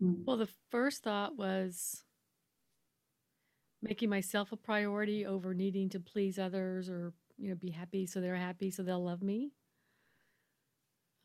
Hmm. 0.00 0.22
Well, 0.24 0.36
the 0.36 0.48
first 0.70 1.02
thought 1.02 1.36
was 1.36 2.02
making 3.82 4.10
myself 4.10 4.52
a 4.52 4.56
priority 4.56 5.26
over 5.26 5.54
needing 5.54 5.88
to 5.90 6.00
please 6.00 6.38
others 6.38 6.88
or 6.88 7.12
you 7.38 7.50
know, 7.50 7.56
be 7.56 7.70
happy 7.70 8.06
so 8.06 8.20
they're 8.20 8.36
happy 8.36 8.70
so 8.70 8.82
they'll 8.82 9.04
love 9.04 9.22
me. 9.22 9.52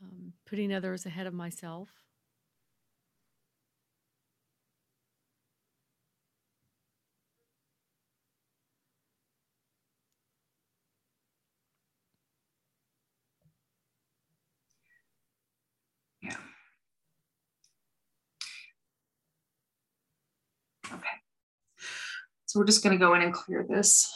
Um, 0.01 0.33
putting 0.45 0.73
others 0.73 1.05
ahead 1.05 1.27
of 1.27 1.33
myself. 1.35 1.89
Yeah. 16.21 16.37
Okay. 20.93 21.26
So 22.47 22.59
we're 22.59 22.65
just 22.65 22.81
going 22.81 22.97
to 22.97 23.05
go 23.05 23.13
in 23.13 23.21
and 23.21 23.33
clear 23.33 23.65
this 23.67 24.09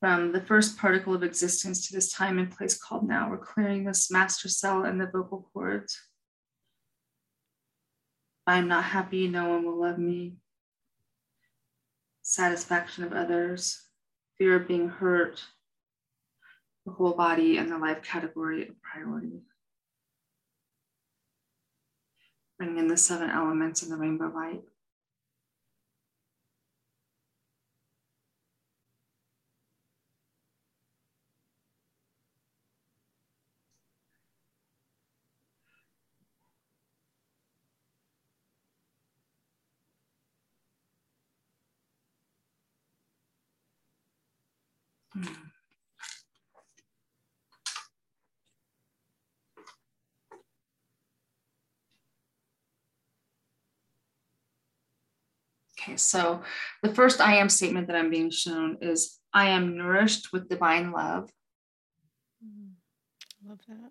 from 0.00 0.32
the 0.32 0.40
first 0.40 0.78
particle 0.78 1.14
of 1.14 1.22
existence 1.22 1.86
to 1.86 1.94
this 1.94 2.10
time 2.10 2.38
and 2.38 2.50
place 2.50 2.76
called 2.76 3.06
now. 3.06 3.28
We're 3.28 3.36
clearing 3.36 3.84
this 3.84 4.10
master 4.10 4.48
cell 4.48 4.84
and 4.84 4.98
the 4.98 5.06
vocal 5.06 5.46
cords. 5.52 6.00
I'm 8.46 8.66
not 8.66 8.84
happy, 8.84 9.28
no 9.28 9.50
one 9.50 9.66
will 9.66 9.78
love 9.78 9.98
me. 9.98 10.36
Satisfaction 12.22 13.04
of 13.04 13.12
others, 13.12 13.82
fear 14.38 14.56
of 14.56 14.66
being 14.66 14.88
hurt, 14.88 15.44
the 16.86 16.92
whole 16.92 17.12
body 17.12 17.58
and 17.58 17.70
the 17.70 17.76
life 17.76 18.02
category 18.02 18.68
of 18.68 18.74
priority. 18.80 19.42
Bring 22.58 22.78
in 22.78 22.88
the 22.88 22.96
seven 22.96 23.28
elements 23.28 23.82
and 23.82 23.92
the 23.92 23.96
rainbow 23.96 24.32
light. 24.34 24.62
Okay, 45.16 45.28
so 55.96 56.42
the 56.82 56.94
first 56.94 57.20
I 57.20 57.36
am 57.36 57.48
statement 57.48 57.86
that 57.88 57.96
I'm 57.96 58.10
being 58.10 58.30
shown 58.30 58.78
is 58.80 59.18
I 59.32 59.50
am 59.50 59.76
nourished 59.76 60.32
with 60.32 60.48
divine 60.48 60.92
love. 60.92 61.30
Mm, 62.44 62.72
love 63.46 63.60
that. 63.68 63.90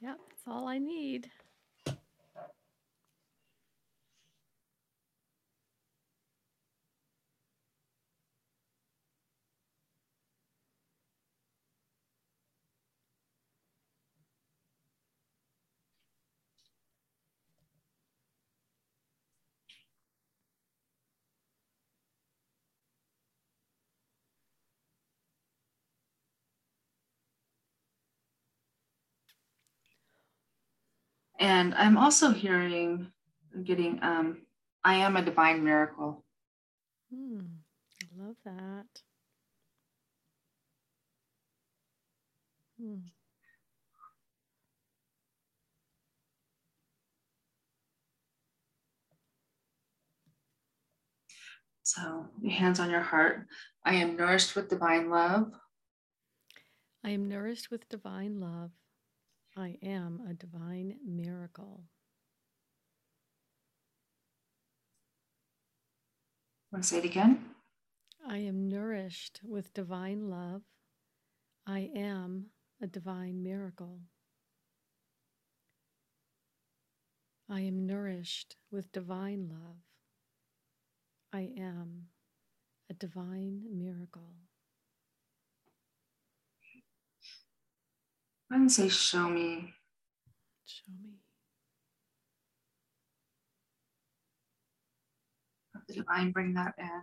Yep, 0.00 0.18
that's 0.28 0.42
all 0.46 0.66
I 0.66 0.78
need. 0.78 1.30
And 31.38 31.74
I'm 31.74 31.96
also 31.96 32.30
hearing, 32.30 33.12
getting, 33.64 34.02
um, 34.02 34.46
I 34.84 34.94
am 34.94 35.16
a 35.16 35.24
divine 35.24 35.64
miracle. 35.64 36.24
Hmm, 37.10 37.40
I 38.02 38.06
love 38.22 38.36
that. 38.44 39.02
Hmm. 42.78 43.10
So, 51.82 52.28
your 52.42 52.52
hands 52.52 52.80
on 52.80 52.90
your 52.90 53.00
heart. 53.00 53.46
I 53.84 53.94
am 53.94 54.16
nourished 54.16 54.54
with 54.54 54.68
divine 54.68 55.08
love. 55.10 55.52
I 57.02 57.10
am 57.10 57.28
nourished 57.28 57.70
with 57.70 57.88
divine 57.88 58.40
love. 58.40 58.70
I 59.58 59.76
am 59.82 60.20
a 60.30 60.34
divine 60.34 60.94
miracle. 61.04 61.82
Want 66.70 66.84
to 66.84 66.88
say 66.88 66.98
it 66.98 67.04
again? 67.04 67.40
I 68.24 68.36
am 68.38 68.68
nourished 68.68 69.40
with 69.42 69.74
divine 69.74 70.30
love. 70.30 70.62
I 71.66 71.90
am 71.96 72.50
a 72.80 72.86
divine 72.86 73.42
miracle. 73.42 73.98
I 77.50 77.62
am 77.62 77.84
nourished 77.84 78.54
with 78.70 78.92
divine 78.92 79.48
love. 79.50 79.78
I 81.32 81.50
am 81.58 82.08
a 82.88 82.94
divine 82.94 83.62
miracle. 83.72 84.34
Going 88.50 88.66
to 88.66 88.74
say, 88.74 88.88
show 88.88 89.28
me. 89.28 89.74
Show 90.64 90.92
me. 91.02 91.10
Let 95.74 95.86
the 95.86 95.94
divine 95.94 96.32
bring 96.32 96.54
that 96.54 96.74
in. 96.78 97.02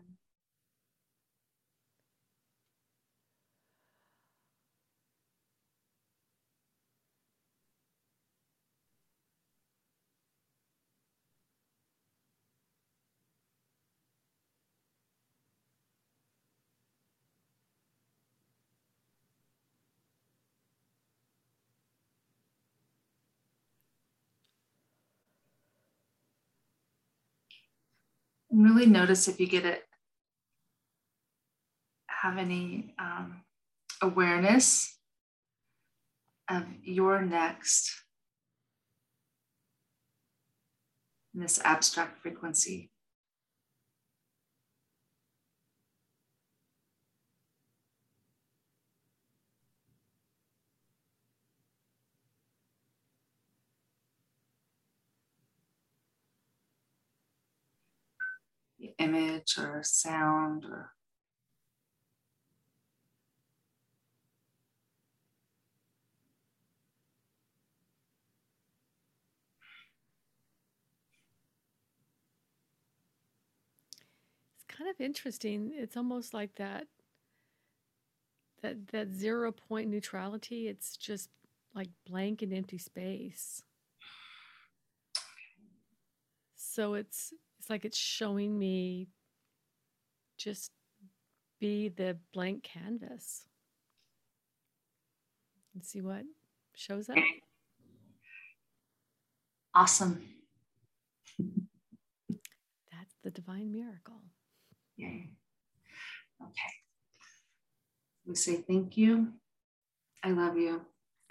Really 28.55 28.85
notice 28.85 29.27
if 29.27 29.39
you 29.39 29.47
get 29.47 29.65
it, 29.65 29.83
have 32.07 32.37
any 32.37 32.93
um, 32.97 33.41
awareness 34.01 34.97
of 36.49 36.63
your 36.83 37.21
next 37.21 37.91
in 41.33 41.41
this 41.41 41.59
abstract 41.63 42.21
frequency. 42.21 42.89
Image 58.97 59.57
or 59.57 59.81
sound 59.83 60.65
or 60.65 60.91
It's 74.55 74.77
kind 74.77 74.89
of 74.89 74.99
interesting. 74.99 75.71
It's 75.73 75.97
almost 75.97 76.33
like 76.33 76.55
that 76.55 76.87
that 78.61 78.87
that 78.87 79.13
zero 79.13 79.51
point 79.51 79.89
neutrality. 79.89 80.67
It's 80.67 80.97
just 80.97 81.29
like 81.73 81.89
blank 82.07 82.41
and 82.41 82.53
empty 82.53 82.77
space. 82.77 83.61
So 86.55 86.93
it's 86.95 87.33
it's 87.65 87.69
like 87.71 87.83
it's 87.83 87.97
showing 87.97 88.59
me 88.59 89.07
just 90.37 90.69
be 91.59 91.89
the 91.89 92.15
blank 92.31 92.61
canvas 92.61 93.47
and 95.73 95.83
see 95.83 95.99
what 95.99 96.21
shows 96.75 97.09
up. 97.09 97.15
Awesome. 99.73 100.21
That's 102.91 103.15
the 103.23 103.31
divine 103.31 103.71
miracle. 103.71 104.21
Yay. 104.97 105.31
Okay. 106.39 106.73
We 108.27 108.35
say 108.35 108.57
thank 108.57 108.95
you. 108.95 109.29
I 110.23 110.29
love 110.29 110.55
you. 110.55 110.81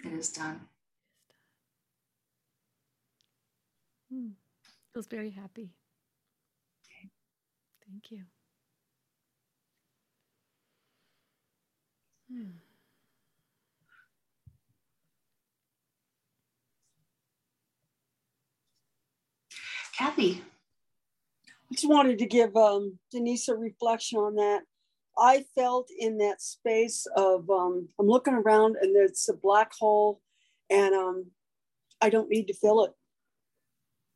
It 0.03 0.11
is 0.11 0.33
done. 0.33 0.59
Hmm. 4.11 4.31
Feels 4.93 5.07
very 5.07 5.29
happy. 5.29 5.71
Thank 7.95 8.11
you. 8.11 8.25
Hmm. 12.29 12.51
Kathy. 19.97 20.41
I 21.71 21.73
just 21.73 21.87
wanted 21.87 22.19
to 22.19 22.25
give 22.25 22.57
um, 22.57 22.99
Denise 23.11 23.47
a 23.47 23.55
reflection 23.55 24.19
on 24.19 24.35
that. 24.35 24.63
I 25.17 25.45
felt 25.55 25.87
in 25.97 26.17
that 26.17 26.41
space 26.41 27.07
of 27.15 27.49
um, 27.49 27.87
I'm 27.97 28.07
looking 28.07 28.33
around 28.33 28.75
and 28.81 28.93
there's 28.93 29.29
a 29.29 29.33
black 29.33 29.71
hole, 29.73 30.19
and 30.69 30.93
um, 30.93 31.27
I 32.01 32.09
don't 32.09 32.29
need 32.29 32.47
to 32.47 32.53
fill 32.53 32.83
it. 32.83 32.91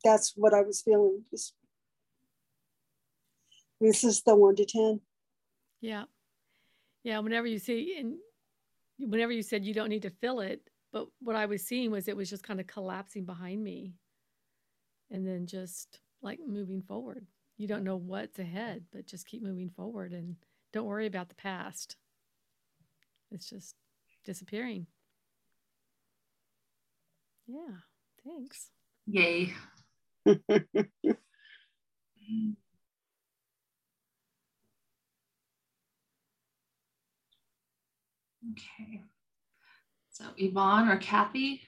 That's 0.04 0.34
what 0.36 0.54
I 0.54 0.64
was 0.64 0.82
feeling. 0.82 1.24
Just 1.32 1.54
this 3.80 4.04
is 4.04 4.22
the 4.22 4.36
one 4.36 4.56
to 4.56 4.66
10. 4.66 5.02
Yeah. 5.82 6.04
Yeah. 7.04 7.20
Whenever 7.20 7.48
you 7.48 7.60
see, 7.60 7.98
and 8.00 8.16
whenever 9.00 9.32
you 9.32 9.42
said 9.42 9.66
you 9.66 9.74
don't 9.74 9.90
need 9.90 10.04
to 10.04 10.10
fill 10.10 10.42
it, 10.42 10.62
but 10.92 11.08
what 11.22 11.36
I 11.36 11.46
was 11.46 11.66
seeing 11.66 11.92
was 11.92 12.08
it 12.08 12.18
was 12.18 12.30
just 12.30 12.44
kind 12.44 12.60
of 12.60 12.68
collapsing 12.68 13.26
behind 13.26 13.64
me 13.64 13.94
and 15.12 15.28
then 15.28 15.46
just 15.46 16.00
like 16.22 16.40
moving 16.46 16.82
forward. 16.82 17.26
You 17.58 17.68
don't 17.68 17.84
know 17.84 17.98
what's 17.98 18.40
ahead, 18.40 18.86
but 18.92 19.06
just 19.06 19.28
keep 19.28 19.44
moving 19.44 19.70
forward 19.70 20.14
and 20.14 20.36
don't 20.74 20.86
worry 20.86 21.08
about 21.08 21.30
the 21.30 21.36
past. 21.36 21.96
It's 23.32 23.50
just 23.50 23.76
disappearing. 24.26 24.88
Yeah. 27.48 27.78
Thanks. 28.26 28.70
Yay. 29.08 29.54
Okay. 38.52 39.04
So 40.12 40.26
Yvonne 40.38 40.90
or 40.90 40.98
Kathy, 40.98 41.62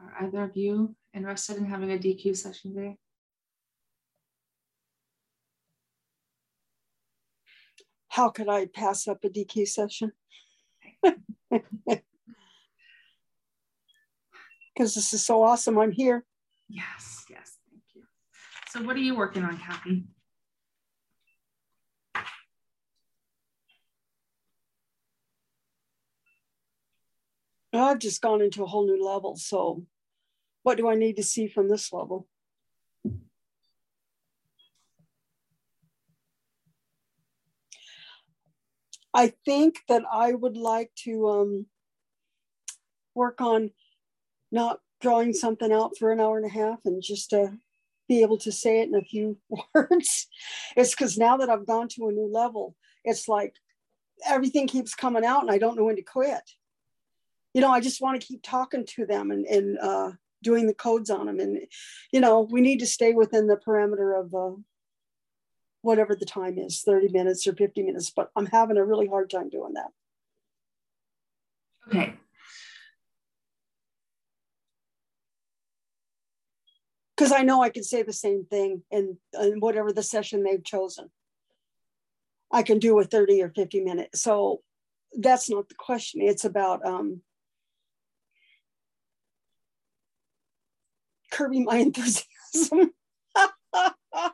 are 0.00 0.24
either 0.24 0.44
of 0.44 0.56
you 0.56 0.94
interested 1.14 1.56
in 1.56 1.66
having 1.66 1.92
a 1.92 1.98
DECU 1.98 2.36
session 2.36 2.74
today? 2.74 2.96
How 8.08 8.30
could 8.30 8.48
I 8.48 8.66
pass 8.66 9.08
up 9.08 9.24
a 9.24 9.28
DECU 9.28 9.66
session? 9.66 10.12
Because 14.74 14.94
this 14.94 15.12
is 15.12 15.24
so 15.24 15.42
awesome. 15.42 15.78
I'm 15.78 15.92
here. 15.92 16.24
Yes, 16.68 17.26
yes, 17.28 17.58
thank 17.70 17.82
you. 17.94 18.02
So 18.70 18.82
what 18.82 18.96
are 18.96 19.00
you 19.00 19.14
working 19.14 19.44
on, 19.44 19.58
Kathy? 19.58 20.04
I've 27.72 27.98
just 27.98 28.20
gone 28.20 28.42
into 28.42 28.62
a 28.62 28.66
whole 28.66 28.86
new 28.86 29.02
level. 29.02 29.36
So, 29.36 29.84
what 30.62 30.76
do 30.76 30.88
I 30.88 30.94
need 30.94 31.16
to 31.16 31.22
see 31.22 31.48
from 31.48 31.68
this 31.68 31.92
level? 31.92 32.28
I 39.14 39.32
think 39.44 39.80
that 39.88 40.02
I 40.10 40.32
would 40.32 40.56
like 40.56 40.90
to 41.04 41.28
um, 41.28 41.66
work 43.14 43.40
on 43.40 43.70
not 44.50 44.80
drawing 45.00 45.32
something 45.32 45.72
out 45.72 45.96
for 45.98 46.12
an 46.12 46.20
hour 46.20 46.36
and 46.36 46.46
a 46.46 46.48
half 46.48 46.78
and 46.84 47.02
just 47.02 47.30
to 47.30 47.58
be 48.08 48.22
able 48.22 48.38
to 48.38 48.52
say 48.52 48.80
it 48.80 48.88
in 48.88 48.94
a 48.94 49.02
few 49.02 49.38
words. 49.74 50.28
It's 50.76 50.90
because 50.90 51.18
now 51.18 51.36
that 51.38 51.50
I've 51.50 51.66
gone 51.66 51.88
to 51.88 52.08
a 52.08 52.12
new 52.12 52.30
level, 52.32 52.76
it's 53.04 53.28
like 53.28 53.54
everything 54.26 54.66
keeps 54.66 54.94
coming 54.94 55.24
out 55.24 55.42
and 55.42 55.50
I 55.50 55.58
don't 55.58 55.76
know 55.76 55.84
when 55.84 55.96
to 55.96 56.02
quit 56.02 56.42
you 57.54 57.60
know, 57.60 57.70
I 57.70 57.80
just 57.80 58.00
want 58.00 58.20
to 58.20 58.26
keep 58.26 58.42
talking 58.42 58.86
to 58.86 59.06
them 59.06 59.30
and, 59.30 59.46
and 59.46 59.78
uh, 59.78 60.12
doing 60.42 60.66
the 60.66 60.74
codes 60.74 61.10
on 61.10 61.26
them. 61.26 61.38
And, 61.38 61.58
you 62.12 62.20
know, 62.20 62.40
we 62.50 62.60
need 62.60 62.80
to 62.80 62.86
stay 62.86 63.12
within 63.12 63.46
the 63.46 63.56
parameter 63.56 64.18
of 64.18 64.34
uh, 64.34 64.56
whatever 65.82 66.14
the 66.14 66.24
time 66.26 66.58
is 66.58 66.82
30 66.82 67.08
minutes 67.08 67.46
or 67.46 67.54
50 67.54 67.82
minutes, 67.82 68.10
but 68.10 68.30
I'm 68.36 68.46
having 68.46 68.76
a 68.76 68.84
really 68.84 69.06
hard 69.06 69.30
time 69.30 69.50
doing 69.50 69.74
that. 69.74 69.90
Okay. 71.88 72.14
Because 77.16 77.32
I 77.32 77.42
know 77.42 77.62
I 77.62 77.68
can 77.68 77.84
say 77.84 78.02
the 78.02 78.12
same 78.12 78.46
thing 78.46 78.82
in, 78.90 79.18
in 79.40 79.60
whatever 79.60 79.92
the 79.92 80.02
session 80.02 80.42
they've 80.42 80.64
chosen. 80.64 81.10
I 82.50 82.62
can 82.62 82.78
do 82.78 82.98
a 82.98 83.04
30 83.04 83.42
or 83.42 83.50
50 83.50 83.80
minutes. 83.80 84.22
So 84.22 84.62
that's 85.18 85.50
not 85.50 85.68
the 85.68 85.74
question. 85.74 86.20
It's 86.22 86.44
about 86.44 86.84
um, 86.84 87.20
curbing 91.32 91.64
my 91.64 91.78
enthusiasm. 91.78 92.92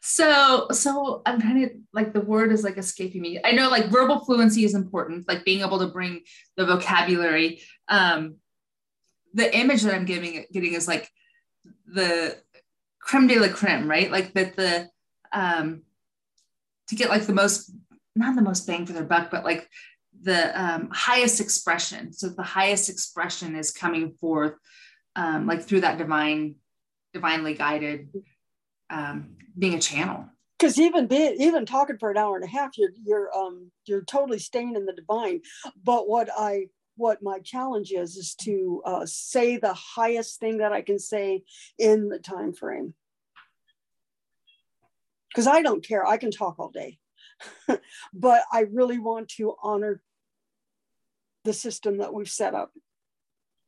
so 0.00 0.68
so 0.70 1.22
i'm 1.26 1.40
trying 1.40 1.68
to 1.68 1.74
like 1.92 2.12
the 2.12 2.20
word 2.20 2.52
is 2.52 2.62
like 2.62 2.78
escaping 2.78 3.22
me. 3.22 3.40
I 3.44 3.52
know 3.52 3.68
like 3.68 3.86
verbal 3.86 4.20
fluency 4.20 4.64
is 4.64 4.74
important 4.74 5.28
like 5.28 5.44
being 5.44 5.60
able 5.60 5.78
to 5.80 5.88
bring 5.88 6.22
the 6.56 6.66
vocabulary. 6.66 7.60
Um 7.88 8.36
the 9.32 9.54
image 9.56 9.82
that 9.82 9.94
i'm 9.94 10.04
giving 10.04 10.44
getting 10.52 10.74
is 10.74 10.86
like 10.86 11.08
the 11.86 12.36
creme 13.00 13.26
de 13.26 13.38
la 13.38 13.48
creme 13.48 13.88
right? 13.88 14.10
Like 14.10 14.32
that 14.34 14.56
the 14.56 14.88
um 15.32 15.82
to 16.88 16.94
get 16.94 17.08
like 17.08 17.26
the 17.26 17.34
most 17.34 17.72
not 18.14 18.36
the 18.36 18.42
most 18.42 18.66
bang 18.66 18.86
for 18.86 18.92
their 18.92 19.04
buck 19.04 19.30
but 19.30 19.44
like 19.44 19.68
the 20.22 20.60
um, 20.60 20.88
highest 20.92 21.40
expression. 21.40 22.12
So 22.12 22.28
the 22.28 22.42
highest 22.42 22.88
expression 22.88 23.56
is 23.56 23.70
coming 23.70 24.12
forth 24.20 24.54
um, 25.16 25.46
like 25.46 25.62
through 25.62 25.82
that 25.82 25.98
divine, 25.98 26.56
divinely 27.12 27.54
guided, 27.54 28.08
um, 28.90 29.36
being 29.56 29.74
a 29.74 29.80
channel. 29.80 30.26
Because 30.58 30.78
even 30.78 31.06
be, 31.06 31.36
even 31.38 31.66
talking 31.66 31.98
for 31.98 32.10
an 32.10 32.16
hour 32.16 32.36
and 32.36 32.44
a 32.44 32.48
half, 32.48 32.78
you're 32.78 32.92
you're 33.04 33.36
um 33.36 33.70
you're 33.86 34.04
totally 34.04 34.38
staying 34.38 34.76
in 34.76 34.86
the 34.86 34.92
divine. 34.92 35.40
But 35.82 36.08
what 36.08 36.30
I 36.36 36.68
what 36.96 37.22
my 37.22 37.40
challenge 37.40 37.90
is 37.90 38.16
is 38.16 38.34
to 38.36 38.80
uh, 38.84 39.04
say 39.04 39.56
the 39.56 39.74
highest 39.74 40.38
thing 40.38 40.58
that 40.58 40.72
I 40.72 40.80
can 40.80 40.98
say 40.98 41.42
in 41.78 42.08
the 42.08 42.18
time 42.18 42.52
frame. 42.52 42.94
Because 45.28 45.48
I 45.48 45.62
don't 45.62 45.84
care, 45.84 46.06
I 46.06 46.16
can 46.16 46.30
talk 46.30 46.60
all 46.60 46.70
day. 46.70 46.98
but 48.14 48.42
I 48.52 48.60
really 48.72 48.98
want 48.98 49.28
to 49.30 49.54
honor 49.62 50.02
the 51.44 51.52
system 51.52 51.98
that 51.98 52.12
we've 52.12 52.28
set 52.28 52.54
up 52.54 52.72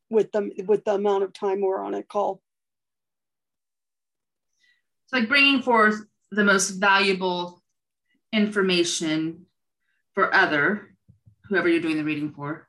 with 0.08 0.32
the 0.32 0.50
with 0.66 0.84
the 0.84 0.94
amount 0.94 1.24
of 1.24 1.32
time 1.32 1.60
we're 1.60 1.82
on 1.82 1.94
a 1.94 2.02
call. 2.02 2.42
It's 5.04 5.12
like 5.12 5.28
bringing 5.28 5.62
forth 5.62 6.00
the 6.30 6.44
most 6.44 6.70
valuable 6.70 7.62
information 8.32 9.46
for 10.14 10.34
other, 10.34 10.96
whoever 11.44 11.68
you're 11.68 11.80
doing 11.80 11.96
the 11.96 12.04
reading 12.04 12.32
for, 12.32 12.68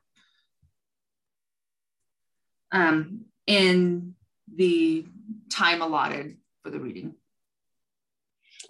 um, 2.70 3.24
in 3.46 4.14
the 4.54 5.06
time 5.50 5.82
allotted 5.82 6.36
for 6.62 6.70
the 6.70 6.78
reading. 6.78 7.14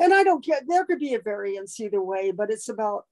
And 0.01 0.15
I 0.15 0.23
don't 0.23 0.45
care, 0.45 0.61
there 0.67 0.85
could 0.85 1.01
be 1.01 1.15
a 1.15 1.21
variance 1.21 1.79
either 1.81 2.03
way, 2.03 2.31
but 2.31 2.51
it's 2.51 2.69
about 2.69 3.05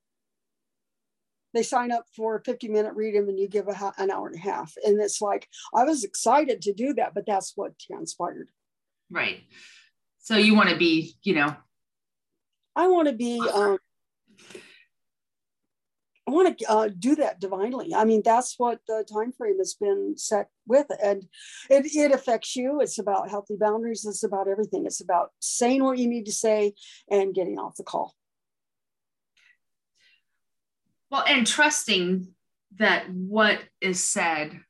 they 1.57 1.63
sign 1.63 1.91
up 1.91 2.05
for 2.15 2.37
a 2.37 2.45
50 2.45 2.69
minute 2.69 2.95
reading 2.95 3.29
and 3.29 3.39
you 3.39 3.49
give 3.49 3.67
a, 3.67 3.93
an 3.97 4.11
hour 4.11 4.29
and 4.29 4.37
a 4.37 4.41
half. 4.41 4.75
And 4.85 5.01
it's 5.01 5.23
like, 5.23 5.49
I 5.75 5.85
was 5.85 6.05
excited 6.05 6.61
to 6.63 6.73
do 6.73 6.93
that, 6.95 7.15
but 7.15 7.25
that's 7.27 7.55
what 7.57 7.79
transpired. 7.79 8.51
Right. 9.11 9.43
So 10.19 10.37
you 10.37 10.55
want 10.55 10.69
to 10.69 10.77
be, 10.77 11.15
you 11.23 11.35
know, 11.35 11.57
I 12.75 12.89
want 12.89 13.09
to 13.09 13.15
be, 13.15 13.41
um, 13.41 13.79
I 16.29 16.31
want 16.31 16.59
to 16.59 16.71
uh, 16.71 16.89
do 16.97 17.15
that 17.17 17.41
divinely. 17.41 17.95
I 17.95 18.05
mean, 18.05 18.21
that's 18.25 18.57
what 18.59 18.81
the 18.87 19.07
time 19.11 19.33
frame 19.33 19.59
has 19.59 19.75
been 19.75 20.15
set 20.19 20.51
with, 20.67 20.87
and 21.03 21.27
it, 21.71 21.87
it 21.95 22.13
affects 22.13 22.57
you. 22.57 22.81
It's 22.81 22.99
about 22.99 23.31
healthy 23.31 23.57
boundaries. 23.59 24.05
It's 24.05 24.25
about 24.25 24.49
everything. 24.49 24.87
It's 24.87 25.01
about 25.01 25.31
saying 25.41 25.83
what 25.83 25.99
you 25.99 26.09
need 26.09 26.27
to 26.27 26.33
say 26.33 26.75
and 27.11 27.35
getting 27.35 27.59
off 27.59 27.77
the 27.77 27.85
call. 27.85 28.15
Well, 31.11 31.25
and 31.27 31.47
trusting 31.47 32.29
that 32.79 33.09
what 33.11 33.61
is 33.81 34.03
said, 34.03 34.61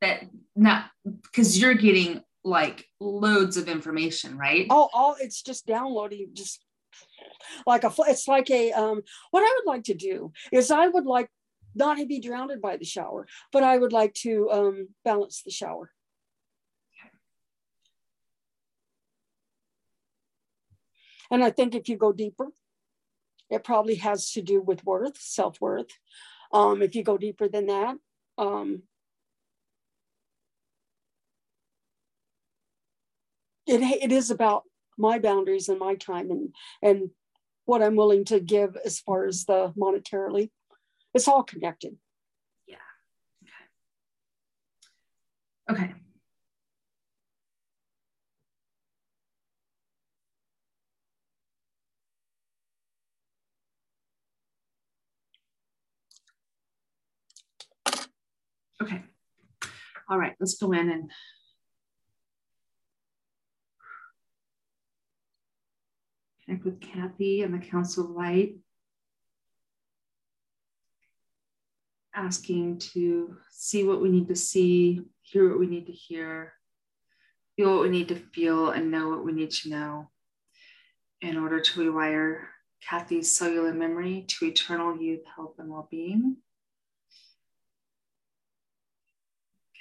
that 0.00 0.22
not 0.56 0.86
because 1.22 1.60
you're 1.60 1.74
getting 1.74 2.22
like 2.42 2.86
loads 2.98 3.56
of 3.56 3.68
information, 3.68 4.36
right? 4.36 4.66
Oh, 4.70 4.88
all 4.92 5.16
it's 5.20 5.42
just 5.42 5.66
downloading, 5.66 6.30
just 6.32 6.64
like 7.66 7.84
a 7.84 7.92
it's 8.00 8.26
like 8.26 8.50
a 8.50 8.72
um 8.72 9.02
what 9.30 9.42
I 9.42 9.58
would 9.58 9.70
like 9.70 9.84
to 9.84 9.94
do 9.94 10.32
is 10.52 10.70
I 10.70 10.88
would 10.88 11.06
like 11.06 11.28
not 11.74 11.98
to 11.98 12.06
be 12.06 12.20
drowned 12.20 12.60
by 12.60 12.76
the 12.76 12.84
shower, 12.84 13.26
but 13.52 13.62
I 13.62 13.78
would 13.78 13.92
like 13.92 14.14
to 14.14 14.50
um 14.50 14.88
balance 15.04 15.42
the 15.42 15.50
shower. 15.50 15.92
And 21.30 21.44
I 21.44 21.50
think 21.50 21.74
if 21.74 21.88
you 21.88 21.96
go 21.96 22.12
deeper, 22.12 22.48
it 23.50 23.64
probably 23.64 23.96
has 23.96 24.32
to 24.32 24.42
do 24.42 24.60
with 24.60 24.84
worth, 24.84 25.20
self 25.20 25.60
worth. 25.60 25.90
Um, 26.52 26.82
if 26.82 26.94
you 26.94 27.04
go 27.04 27.16
deeper 27.16 27.48
than 27.48 27.66
that, 27.66 27.96
um, 28.36 28.82
it, 33.66 33.80
it 33.80 34.12
is 34.12 34.30
about 34.30 34.64
my 34.98 35.18
boundaries 35.18 35.68
and 35.68 35.78
my 35.78 35.94
time 35.94 36.30
and, 36.30 36.54
and 36.82 37.10
what 37.64 37.82
I'm 37.82 37.96
willing 37.96 38.24
to 38.26 38.40
give 38.40 38.76
as 38.84 38.98
far 38.98 39.26
as 39.26 39.44
the 39.44 39.72
monetarily. 39.78 40.50
It's 41.12 41.26
all 41.28 41.42
connected. 41.42 41.96
Yeah. 42.66 42.76
Okay. 45.70 45.82
Okay. 45.82 45.94
Okay. 58.82 59.02
All 60.08 60.18
right, 60.18 60.34
let's 60.40 60.56
go 60.58 60.72
in 60.72 60.90
and 60.90 61.10
connect 66.44 66.64
with 66.64 66.80
Kathy 66.80 67.42
and 67.42 67.54
the 67.54 67.64
Council 67.64 68.08
Light. 68.08 68.56
Asking 72.20 72.78
to 72.92 73.34
see 73.50 73.82
what 73.82 74.02
we 74.02 74.10
need 74.10 74.28
to 74.28 74.36
see, 74.36 75.00
hear 75.22 75.48
what 75.48 75.58
we 75.58 75.66
need 75.66 75.86
to 75.86 75.92
hear, 75.92 76.52
feel 77.56 77.72
what 77.72 77.82
we 77.82 77.88
need 77.88 78.08
to 78.08 78.14
feel 78.14 78.70
and 78.72 78.90
know 78.90 79.08
what 79.08 79.24
we 79.24 79.32
need 79.32 79.50
to 79.52 79.70
know 79.70 80.10
in 81.22 81.38
order 81.38 81.60
to 81.60 81.80
rewire 81.80 82.42
Kathy's 82.86 83.32
cellular 83.32 83.72
memory 83.72 84.26
to 84.28 84.44
eternal 84.44 85.00
youth, 85.00 85.22
health, 85.34 85.54
and 85.58 85.70
well 85.70 85.88
being. 85.90 86.36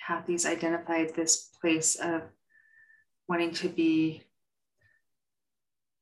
Kathy's 0.07 0.45
identified 0.45 1.13
this 1.15 1.49
place 1.59 1.97
of 1.97 2.21
wanting 3.27 3.51
to 3.55 3.67
be 3.67 4.23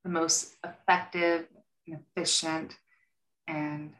the 0.04 0.10
most 0.10 0.54
effective 0.64 1.48
and 1.88 1.98
efficient 1.98 2.76
and 3.48 3.92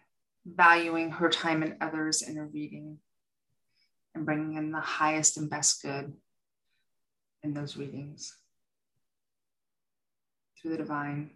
valuing 0.46 1.10
her 1.10 1.28
time 1.28 1.62
and 1.62 1.76
others 1.80 2.22
in 2.22 2.36
her 2.36 2.46
reading 2.46 2.98
and 4.14 4.24
bringing 4.24 4.56
in 4.56 4.72
the 4.72 4.80
highest 4.80 5.36
and 5.36 5.50
best 5.50 5.82
good 5.82 6.12
in 7.42 7.54
those 7.54 7.76
readings 7.76 8.36
through 10.60 10.72
the 10.72 10.76
divine 10.76 11.30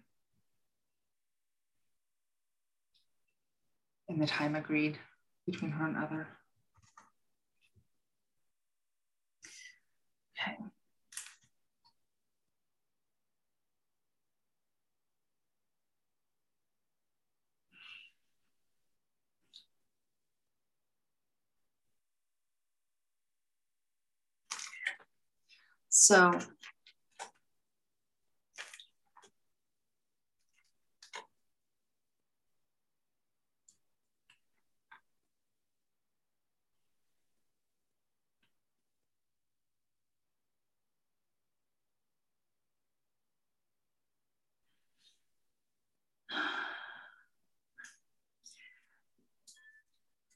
in 4.09 4.19
the 4.19 4.27
time 4.27 4.55
agreed 4.55 4.99
between 5.47 5.71
her 5.71 5.87
and 5.87 5.97
other. 5.97 6.29
Okay. 10.39 10.57
So. 26.03 26.37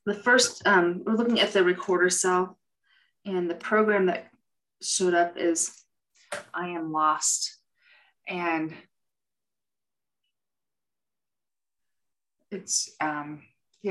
The 0.05 0.15
first, 0.15 0.65
um, 0.65 1.03
we're 1.05 1.15
looking 1.15 1.41
at 1.41 1.53
the 1.53 1.65
recorder 1.65 2.09
cell 2.09 2.57
and 3.25 3.51
the 3.51 3.57
program 3.57 4.07
that 4.07 4.31
showed 4.83 5.15
up 5.15 5.37
is 5.37 5.85
I 6.53 6.69
am 6.69 6.93
lost. 6.93 7.59
And 8.29 8.75
it's, 12.51 12.95
um, 13.01 13.43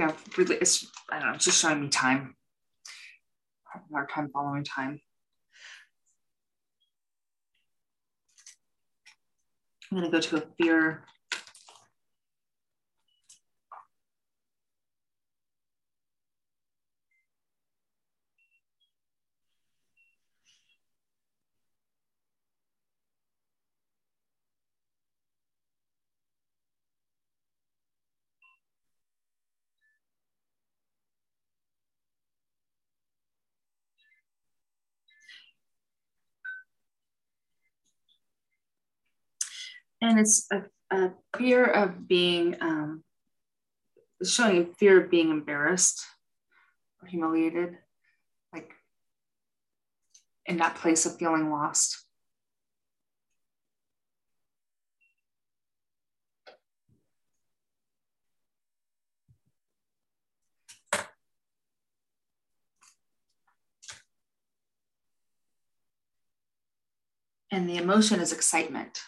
know, 0.02 0.16
really, 0.38 0.56
it's, 0.56 0.90
I 1.12 1.20
don't 1.20 1.30
know, 1.30 1.36
it's 1.36 1.46
just 1.46 1.62
showing 1.62 1.82
me 1.82 1.90
time, 1.90 2.36
hard 3.92 4.10
time 4.10 4.30
following 4.34 4.64
time. 4.64 5.00
I'm 9.92 10.00
going 10.00 10.12
to 10.12 10.18
go 10.18 10.22
to 10.22 10.38
a 10.38 10.48
fear 10.58 11.06
and 40.02 40.20
it's 40.20 40.48
a, 40.52 40.64
a 40.92 41.12
fear 41.38 41.66
of 41.66 42.08
being 42.08 42.56
um, 42.62 43.04
showing 44.24 44.62
a 44.64 44.66
fear 44.76 45.04
of 45.04 45.12
being 45.12 45.30
embarrassed 45.30 46.06
or 47.02 47.08
humiliated 47.08 47.78
like 48.54 48.72
in 50.46 50.58
that 50.58 50.76
place 50.76 51.06
of 51.06 51.18
feeling 51.18 51.52
lost. 51.52 52.02
And 67.52 67.70
the 67.70 67.78
emotion 67.78 68.20
is 68.20 68.34
excitement 68.34 69.00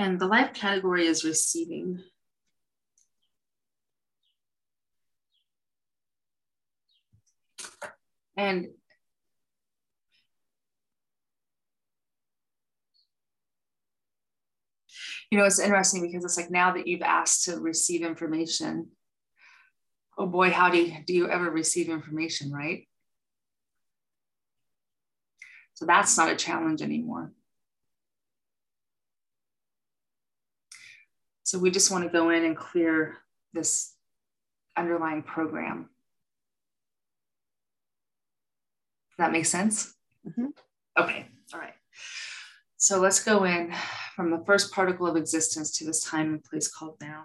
And 0.00 0.18
the 0.18 0.26
life 0.26 0.54
category 0.54 1.06
is 1.06 1.24
receiving. 1.24 2.02
And 8.34 8.68
you 15.30 15.36
know, 15.36 15.44
it's 15.44 15.58
interesting 15.58 16.00
because 16.00 16.24
it's 16.24 16.38
like 16.38 16.50
now 16.50 16.72
that 16.72 16.86
you've 16.86 17.02
asked 17.02 17.44
to 17.44 17.58
receive 17.60 18.00
information, 18.00 18.92
oh 20.16 20.26
boy, 20.26 20.48
how 20.50 20.70
do 20.70 20.78
you, 20.78 20.96
do 21.06 21.12
you 21.12 21.28
ever 21.28 21.50
receive 21.50 21.90
information, 21.90 22.50
right? 22.50 22.88
So 25.74 25.84
that's 25.84 26.16
not 26.16 26.32
a 26.32 26.36
challenge 26.36 26.80
anymore. 26.80 27.32
So 31.50 31.58
we 31.58 31.72
just 31.72 31.90
want 31.90 32.04
to 32.04 32.10
go 32.10 32.30
in 32.30 32.44
and 32.44 32.56
clear 32.56 33.16
this 33.52 33.96
underlying 34.76 35.24
program. 35.24 35.88
Does 39.10 39.16
that 39.18 39.32
make 39.32 39.46
sense? 39.46 39.92
Mm-hmm. 40.24 40.46
Okay, 40.96 41.26
all 41.52 41.58
right. 41.58 41.74
So 42.76 43.00
let's 43.00 43.24
go 43.24 43.42
in 43.46 43.74
from 44.14 44.30
the 44.30 44.44
first 44.46 44.72
particle 44.72 45.08
of 45.08 45.16
existence 45.16 45.76
to 45.78 45.84
this 45.84 46.04
time 46.04 46.34
and 46.34 46.44
place 46.44 46.68
called 46.68 46.98
now. 47.00 47.24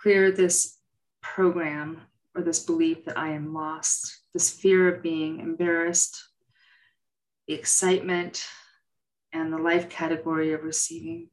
Clear 0.00 0.30
this 0.30 0.78
program 1.20 2.02
or 2.36 2.42
this 2.42 2.60
belief 2.60 3.04
that 3.06 3.18
I 3.18 3.30
am 3.30 3.52
lost, 3.52 4.20
this 4.32 4.50
fear 4.50 4.86
of 4.86 5.02
being 5.02 5.40
embarrassed, 5.40 6.28
the 7.48 7.54
excitement, 7.54 8.46
and 9.32 9.52
the 9.52 9.58
life 9.58 9.88
category 9.88 10.52
of 10.52 10.62
receiving. 10.62 11.28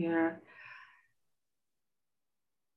Here, 0.00 0.40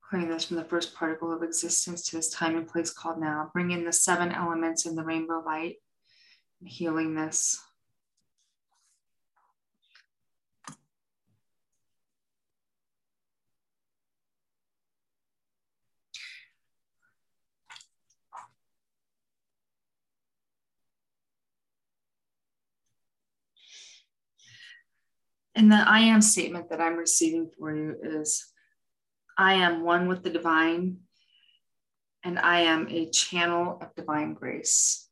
clearing 0.10 0.28
this 0.28 0.44
from 0.44 0.58
the 0.58 0.66
first 0.66 0.94
particle 0.94 1.32
of 1.32 1.42
existence 1.42 2.04
to 2.10 2.18
this 2.18 2.30
time 2.30 2.58
and 2.58 2.68
place 2.68 2.92
called 2.92 3.18
now. 3.18 3.50
Bring 3.54 3.72
in 3.72 3.86
the 3.86 3.94
seven 3.94 4.34
elements 4.34 4.86
in 4.86 4.98
the 4.98 5.06
rainbow 5.06 5.42
light, 5.46 5.78
healing 6.66 7.16
this. 7.16 7.58
And 25.56 25.72
the 25.72 25.76
I 25.76 26.00
am 26.00 26.22
statement 26.22 26.70
that 26.70 26.82
I'm 26.82 26.96
receiving 26.96 27.50
for 27.58 27.76
you 27.76 27.96
is 28.02 28.52
I 29.38 29.54
am 29.54 29.84
one 29.84 30.08
with 30.08 30.24
the 30.24 30.30
divine, 30.30 30.98
and 32.24 32.40
I 32.40 32.62
am 32.62 32.88
a 32.90 33.10
channel 33.10 33.78
of 33.82 33.94
divine 33.96 34.34
grace. 34.34 35.08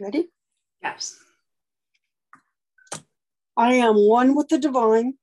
Ready? 0.00 0.28
Yes. 0.80 1.18
I 3.58 3.74
am 3.74 3.96
one 3.96 4.36
with 4.36 4.46
the 4.46 4.58
divine. 4.58 5.14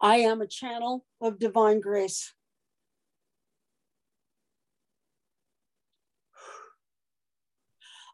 I 0.00 0.16
am 0.16 0.40
a 0.40 0.46
channel 0.46 1.04
of 1.20 1.38
divine 1.38 1.80
grace. 1.80 2.32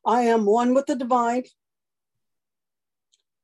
I 0.05 0.23
am 0.23 0.47
one 0.47 0.75
with 0.75 0.87
the 0.87 0.97
divine. 0.97 1.45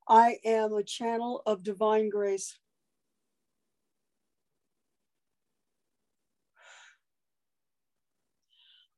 I 0.08 0.38
am 0.44 0.72
a 0.72 0.82
channel 0.82 1.40
of 1.46 1.62
divine 1.62 2.08
grace. 2.08 2.58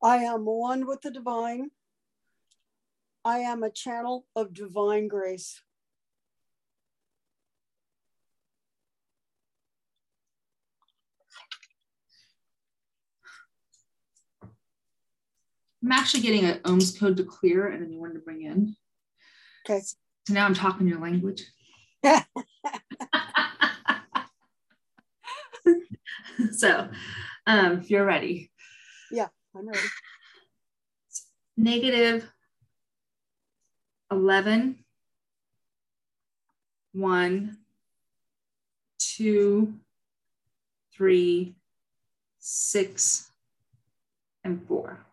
I 0.03 0.25
am 0.25 0.47
one 0.47 0.87
with 0.87 1.03
the 1.03 1.11
divine. 1.11 1.71
I 3.27 3.41
am 3.41 3.63
a 3.63 3.71
channel 3.71 4.25
of 4.35 4.55
divine 4.55 5.09
grace. 5.09 5.61
I'm 15.87 15.93
actually 15.93 16.23
getting 16.23 16.45
an 16.45 16.59
ohms 16.65 16.99
code 16.99 17.17
to 17.19 17.23
clear 17.23 17.69
and 17.69 17.81
a 17.81 17.87
new 17.87 18.01
one 18.01 18.13
to 18.15 18.19
bring 18.19 18.43
in. 18.43 18.75
Okay. 19.65 19.81
So 19.81 20.35
now 20.35 20.45
I'm 20.45 20.55
talking 20.55 20.89
your 20.89 20.99
language. 20.99 21.45
so 26.57 26.89
um, 27.47 27.79
if 27.79 27.89
you're 27.89 28.05
ready. 28.05 28.51
Yeah, 29.13 29.29
I'm 29.55 29.69
ready. 29.69 29.79
Negative 31.57 32.29
11, 34.11 34.85
1, 36.95 37.59
2, 38.99 39.75
3, 40.97 41.57
6, 42.41 43.31
and 44.43 44.67
4. 44.67 45.06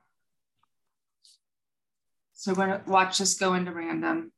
So 2.43 2.53
we're 2.53 2.77
to 2.77 2.81
watch 2.91 3.19
this 3.19 3.35
go 3.35 3.53
into 3.53 3.71
random. 3.71 4.33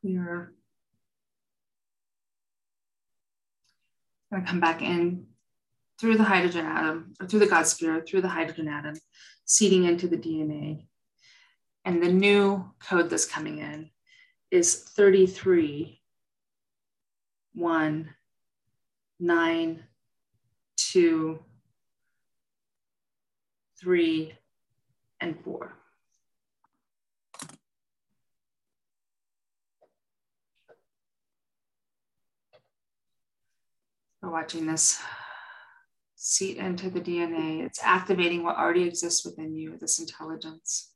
Clear. 0.00 0.52
Going 4.30 4.44
to 4.44 4.48
come 4.48 4.60
back 4.60 4.80
in 4.80 5.26
through 6.00 6.18
the 6.18 6.22
hydrogen 6.22 6.64
atom, 6.66 7.14
or 7.20 7.26
through 7.26 7.40
the 7.40 7.48
God 7.48 7.66
spirit, 7.66 8.08
through 8.08 8.20
the 8.20 8.28
hydrogen 8.28 8.68
atom, 8.68 8.94
seeding 9.44 9.82
into 9.82 10.06
the 10.06 10.16
DNA. 10.16 10.86
And 11.84 12.00
the 12.00 12.12
new 12.12 12.70
code 12.78 13.10
that's 13.10 13.26
coming 13.26 13.58
in 13.58 13.90
is 14.52 14.84
33, 14.96 16.00
1, 17.54 18.10
9, 19.18 19.84
2, 20.76 21.44
3, 23.80 24.38
and 25.20 25.38
four. 25.44 25.74
We're 34.22 34.30
watching 34.30 34.66
this 34.66 35.00
seat 36.16 36.56
into 36.56 36.90
the 36.90 37.00
DNA. 37.00 37.64
It's 37.64 37.80
activating 37.82 38.42
what 38.42 38.56
already 38.56 38.82
exists 38.82 39.24
within 39.24 39.54
you, 39.54 39.76
this 39.78 40.00
intelligence. 40.00 40.92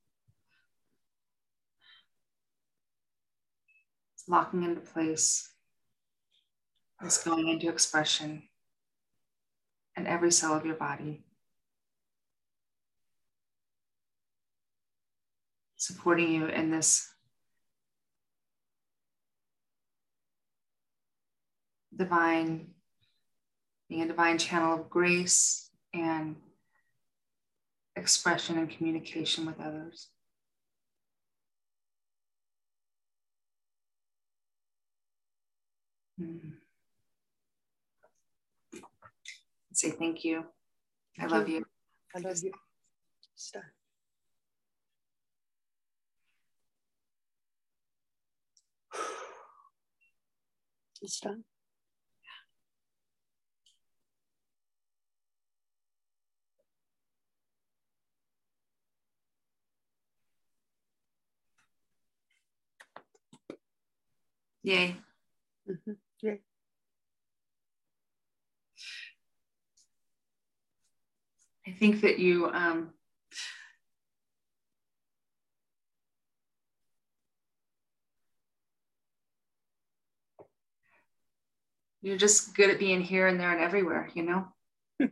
It's 4.14 4.28
locking 4.28 4.64
into 4.64 4.80
place. 4.80 5.48
It's 7.00 7.22
going 7.22 7.48
into 7.48 7.68
expression 7.68 8.42
in 9.96 10.06
every 10.06 10.30
cell 10.30 10.54
of 10.54 10.66
your 10.66 10.76
body. 10.76 11.24
Supporting 15.82 16.30
you 16.32 16.46
in 16.46 16.70
this 16.70 17.12
divine, 21.96 22.68
being 23.88 24.02
a 24.02 24.06
divine 24.06 24.38
channel 24.38 24.74
of 24.74 24.88
grace 24.88 25.70
and 25.92 26.36
expression 27.96 28.58
and 28.58 28.70
communication 28.70 29.44
with 29.44 29.58
others. 29.58 30.06
Hmm. 36.16 36.50
Say 39.72 39.90
thank 39.90 40.24
you. 40.24 40.44
I 41.18 41.26
love 41.26 41.48
you. 41.48 41.64
I 42.14 42.20
love 42.20 42.38
you. 42.40 42.52
Start. 43.34 43.64
It's 51.02 51.18
done. 51.20 51.44
Yay. 64.62 64.96
Mm-hmm. 65.68 65.92
Yay. 66.22 66.40
I 71.66 71.70
think 71.72 72.00
that 72.02 72.18
you 72.20 72.48
um, 72.52 72.90
you're 82.02 82.18
just 82.18 82.54
good 82.56 82.68
at 82.68 82.80
being 82.80 83.00
here 83.00 83.28
and 83.28 83.40
there 83.40 83.52
and 83.52 83.60
everywhere, 83.60 84.10
you 84.14 84.24
know? 84.24 84.48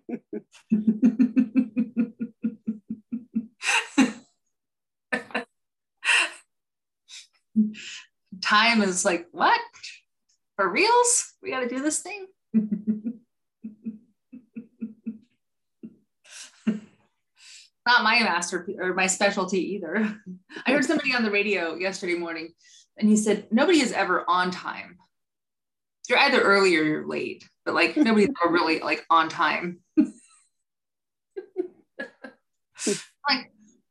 Time 8.43 8.83
is 8.83 9.05
like, 9.05 9.29
what? 9.31 9.61
For 10.57 10.69
reals? 10.69 11.35
We 11.43 11.51
got 11.51 11.61
to 11.61 11.69
do 11.69 11.81
this 11.81 12.01
thing? 12.01 12.27
Not 17.87 18.03
my 18.03 18.19
master 18.21 18.69
or 18.79 18.93
my 18.95 19.07
specialty 19.07 19.75
either. 19.75 20.17
I 20.67 20.73
heard 20.73 20.85
somebody 20.85 21.15
on 21.15 21.23
the 21.23 21.31
radio 21.31 21.77
yesterday 21.77 22.15
morning 22.15 22.53
and 22.99 23.09
he 23.09 23.17
said, 23.17 23.47
nobody 23.53 23.81
is 23.81 23.93
ever 23.93 24.25
on 24.29 24.51
time 24.51 24.99
you're 26.11 26.19
either 26.19 26.41
early 26.41 26.77
or 26.77 26.83
you're 26.83 27.07
late, 27.07 27.49
but 27.65 27.75
like 27.75 27.97
nobody's 27.97 28.29
ever 28.45 28.53
really 28.53 28.81
like 28.81 29.05
on 29.09 29.29
time. 29.29 29.79
like, 29.97 30.13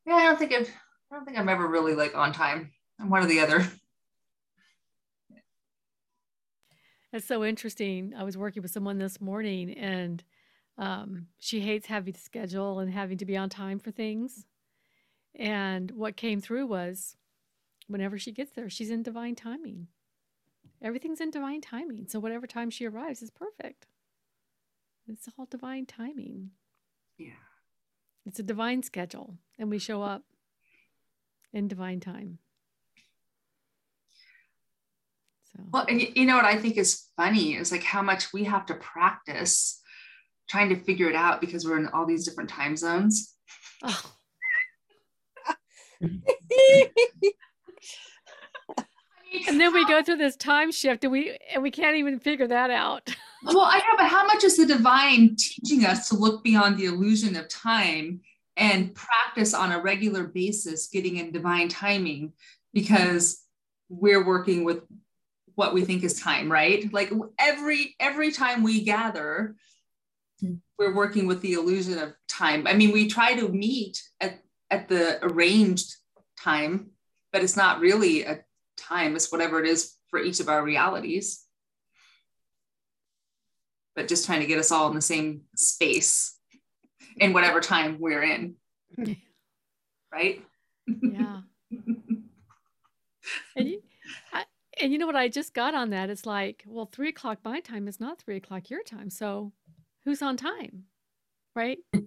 yeah, 0.05 0.15
I 0.15 0.23
don't 0.23 0.37
think 0.37 0.53
I've, 0.53 0.69
I 1.11 1.15
don't 1.15 1.25
think 1.25 1.37
I'm 1.37 1.49
ever 1.49 1.67
really 1.67 1.95
like 1.95 2.15
on 2.15 2.33
time. 2.33 2.71
I'm 2.99 3.09
one 3.09 3.23
or 3.23 3.27
the 3.27 3.39
other. 3.39 3.65
That's 7.11 7.25
so 7.25 7.43
interesting. 7.43 8.13
I 8.15 8.23
was 8.23 8.37
working 8.37 8.61
with 8.61 8.71
someone 8.71 8.99
this 8.99 9.19
morning 9.19 9.73
and 9.73 10.23
um, 10.77 11.27
she 11.39 11.59
hates 11.59 11.87
having 11.87 12.13
to 12.13 12.19
schedule 12.19 12.79
and 12.79 12.91
having 12.93 13.17
to 13.17 13.25
be 13.25 13.35
on 13.35 13.49
time 13.49 13.79
for 13.79 13.89
things. 13.89 14.45
And 15.35 15.89
what 15.91 16.15
came 16.15 16.39
through 16.39 16.67
was 16.67 17.15
whenever 17.87 18.19
she 18.19 18.31
gets 18.31 18.51
there, 18.51 18.69
she's 18.69 18.91
in 18.91 19.01
divine 19.01 19.35
timing. 19.35 19.87
Everything's 20.81 21.19
in 21.19 21.29
divine 21.29 21.61
timing. 21.61 22.07
So 22.07 22.19
whatever 22.19 22.47
time 22.47 22.69
she 22.69 22.85
arrives 22.85 23.21
is 23.21 23.29
perfect. 23.29 23.85
It's 25.07 25.27
all 25.37 25.47
divine 25.49 25.85
timing. 25.85 26.51
Yeah. 27.17 27.31
It's 28.25 28.39
a 28.39 28.43
divine 28.43 28.83
schedule, 28.83 29.35
and 29.57 29.69
we 29.69 29.79
show 29.79 30.03
up 30.03 30.23
in 31.51 31.67
divine 31.67 31.99
time. 31.99 32.37
So. 35.51 35.63
Well, 35.71 35.85
and 35.89 36.01
you 36.15 36.25
know 36.25 36.35
what 36.35 36.45
I 36.45 36.57
think 36.57 36.77
is 36.77 37.07
funny 37.17 37.55
is 37.55 37.71
like 37.71 37.83
how 37.83 38.03
much 38.03 38.31
we 38.31 38.43
have 38.43 38.67
to 38.67 38.75
practice 38.75 39.81
trying 40.47 40.69
to 40.69 40.75
figure 40.75 41.09
it 41.09 41.15
out 41.15 41.41
because 41.41 41.65
we're 41.65 41.79
in 41.79 41.87
all 41.87 42.05
these 42.05 42.25
different 42.25 42.49
time 42.49 42.77
zones. 42.77 43.33
Oh. 43.83 44.01
and 49.47 49.59
then 49.59 49.73
we 49.73 49.85
go 49.85 50.03
through 50.03 50.17
this 50.17 50.35
time 50.35 50.71
shift 50.71 51.03
and 51.03 51.11
we 51.11 51.37
and 51.53 51.63
we 51.63 51.71
can't 51.71 51.97
even 51.97 52.19
figure 52.19 52.47
that 52.47 52.69
out. 52.69 53.15
Well 53.41 53.61
i 53.61 53.77
know 53.77 53.95
but 53.95 54.07
how 54.07 54.25
much 54.25 54.43
is 54.43 54.57
the 54.57 54.65
divine 54.65 55.37
teaching 55.37 55.85
us 55.85 56.09
to 56.09 56.17
look 56.17 56.43
beyond 56.43 56.77
the 56.77 56.87
illusion 56.87 57.37
of 57.37 57.47
time 57.47 58.19
and 58.57 58.93
practice 58.93 59.53
on 59.53 59.71
a 59.71 59.79
regular 59.79 60.25
basis 60.25 60.89
getting 60.89 61.15
in 61.15 61.31
divine 61.31 61.69
timing 61.69 62.33
because 62.73 63.41
we're 63.87 64.25
working 64.25 64.65
with 64.65 64.83
what 65.55 65.73
we 65.73 65.85
think 65.85 66.03
is 66.03 66.19
time 66.19 66.51
right? 66.51 66.91
Like 66.91 67.13
every 67.37 67.95
every 67.97 68.33
time 68.33 68.61
we 68.61 68.83
gather 68.83 69.55
we're 70.77 70.93
working 70.93 71.25
with 71.25 71.39
the 71.41 71.53
illusion 71.53 71.97
of 71.97 72.13
time. 72.27 72.67
I 72.67 72.73
mean 72.73 72.91
we 72.91 73.07
try 73.07 73.35
to 73.35 73.47
meet 73.47 74.03
at 74.19 74.41
at 74.69 74.89
the 74.89 75.23
arranged 75.23 75.95
time 76.37 76.91
but 77.31 77.41
it's 77.41 77.55
not 77.55 77.79
really 77.79 78.23
a 78.23 78.43
time 78.79 79.15
it's 79.15 79.31
whatever 79.31 79.59
it 79.59 79.67
is 79.67 79.95
for 80.09 80.19
each 80.19 80.39
of 80.39 80.49
our 80.49 80.63
realities 80.63 81.45
but 83.99 84.07
just 84.07 84.25
trying 84.25 84.39
to 84.39 84.47
get 84.47 84.59
us 84.59 84.71
all 84.71 84.87
in 84.87 84.95
the 84.95 85.01
same 85.01 85.41
space 85.57 86.37
in 87.17 87.33
whatever 87.33 87.59
time 87.59 87.97
we're 87.99 88.23
in. 88.23 88.55
right? 90.13 90.41
Yeah. 90.87 91.41
and, 93.55 93.67
you, 93.67 93.81
I, 94.31 94.45
and 94.81 94.91
you 94.91 94.97
know 94.97 95.05
what 95.05 95.17
I 95.17 95.27
just 95.27 95.53
got 95.53 95.75
on 95.75 95.89
that? 95.89 96.09
It's 96.09 96.25
like, 96.25 96.63
well, 96.65 96.89
three 96.91 97.09
o'clock 97.09 97.39
my 97.43 97.59
time 97.59 97.89
is 97.89 97.99
not 97.99 98.19
three 98.21 98.37
o'clock 98.37 98.69
your 98.69 98.83
time. 98.83 99.09
So 99.09 99.51
who's 100.05 100.21
on 100.21 100.37
time? 100.37 100.83
Right? 101.55 101.79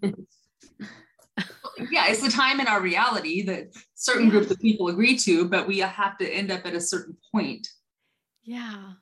yeah, 1.91 2.07
it's 2.09 2.23
the 2.23 2.31
time 2.31 2.61
in 2.61 2.67
our 2.67 2.81
reality 2.81 3.43
that 3.43 3.75
certain 3.95 4.29
groups 4.29 4.51
of 4.51 4.61
people 4.61 4.89
agree 4.89 5.17
to, 5.19 5.49
but 5.49 5.67
we 5.67 5.79
have 5.79 6.19
to 6.19 6.29
end 6.29 6.51
up 6.51 6.67
at 6.67 6.75
a 6.75 6.81
certain 6.81 7.17
point. 7.33 7.69
Yeah. 8.45 8.93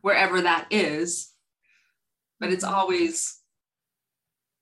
Wherever 0.00 0.40
that 0.40 0.66
is. 0.70 1.32
But 2.38 2.52
it's 2.52 2.64
mm-hmm. 2.64 2.74
always 2.74 3.38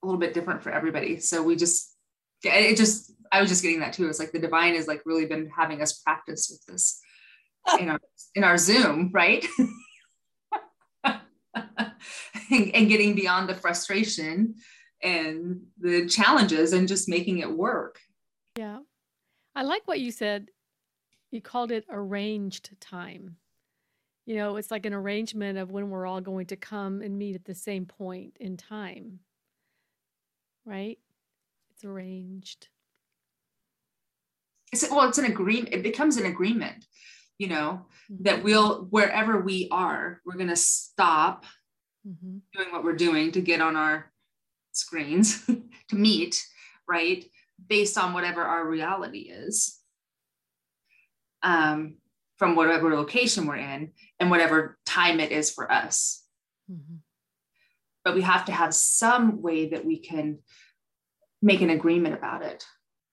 a 0.03 0.07
little 0.07 0.21
bit 0.21 0.35
different 0.35 0.63
for 0.63 0.71
everybody. 0.71 1.21
So 1.21 1.43
we 1.43 1.57
just, 1.57 1.95
it 2.43 2.77
just, 2.77 3.13
I 3.33 3.41
was 3.41 3.51
just 3.51 3.63
getting 3.63 3.81
that 3.81 3.93
too. 3.93 4.09
It's 4.09 4.19
like 4.19 4.33
the 4.33 4.39
divine 4.39 4.75
has 4.75 4.89
like 4.89 5.03
really 5.05 5.27
been 5.27 5.51
having 5.57 5.83
us 5.83 6.01
practice 6.01 6.49
with 6.51 6.65
this 6.67 7.01
in 7.79 7.89
our 7.91 8.01
in 8.35 8.45
our 8.45 8.57
Zoom, 8.57 9.11
right? 9.13 9.47
and, 12.51 12.71
and 12.75 12.89
getting 12.89 13.15
beyond 13.15 13.49
the 13.49 13.55
frustration 13.55 14.55
and 15.03 15.63
the 15.81 16.07
challenges 16.07 16.73
and 16.73 16.89
just 16.89 17.09
making 17.09 17.39
it 17.39 17.51
work. 17.51 18.01
Yeah. 18.57 18.81
I 19.55 19.63
like 19.63 19.83
what 19.87 20.01
you 20.01 20.11
said. 20.11 20.49
You 21.31 21.41
called 21.41 21.71
it 21.71 21.85
arranged 21.91 22.71
time. 22.81 23.37
You 24.27 24.37
know, 24.37 24.57
it's 24.57 24.71
like 24.71 24.87
an 24.87 24.93
arrangement 24.95 25.59
of 25.59 25.71
when 25.71 25.91
we're 25.91 26.07
all 26.07 26.21
going 26.21 26.47
to 26.47 26.57
come 26.57 27.01
and 27.01 27.19
meet 27.19 27.35
at 27.35 27.45
the 27.45 27.55
same 27.55 27.87
point 27.87 28.37
in 28.41 28.57
time 28.57 29.21
right? 30.69 30.99
It's 31.71 31.85
arranged. 31.85 32.69
It's, 34.73 34.89
well, 34.91 35.09
it's 35.09 35.19
an 35.19 35.25
agreement. 35.25 35.73
It 35.73 35.83
becomes 35.83 36.19
an 36.19 36.27
agreement, 36.27 36.85
you 37.39 37.49
know, 37.49 37.87
mm-hmm. 38.13 38.25
that 38.25 38.45
we'll, 38.45 38.85
wherever 38.91 39.41
we 39.41 39.69
are, 39.71 40.21
we're 40.27 40.35
going 40.35 40.49
to 40.49 40.57
stop 40.57 41.47
mm-hmm. 42.07 42.39
doing 42.55 42.73
what 42.73 42.85
we're 42.85 42.97
doing 42.97 43.33
to 43.33 43.41
get 43.41 43.63
on 43.63 43.77
our 43.77 44.13
screens 44.79 45.45
to 45.89 45.97
meet, 45.97 46.47
right? 46.89 47.25
Based 47.69 47.99
on 47.99 48.13
whatever 48.13 48.43
our 48.43 48.67
reality 48.67 49.31
is. 49.31 49.79
Um, 51.43 51.97
from 52.37 52.55
whatever 52.55 52.95
location 52.95 53.47
we're 53.47 53.57
in 53.57 53.93
and 54.21 54.31
whatever 54.31 54.79
time 54.87 55.19
it 55.19 55.33
is 55.33 55.51
for 55.51 55.71
us. 55.71 56.25
Mm-hmm 56.71 56.97
but 58.09 58.15
we 58.15 58.23
have 58.23 58.47
to 58.47 58.53
have 58.53 58.73
some 58.75 59.43
way 59.43 59.69
that 59.69 59.85
we 59.85 59.99
can 59.99 60.39
make 61.43 61.61
an 61.61 61.69
agreement 61.69 62.15
about 62.15 62.43
it. 62.43 62.65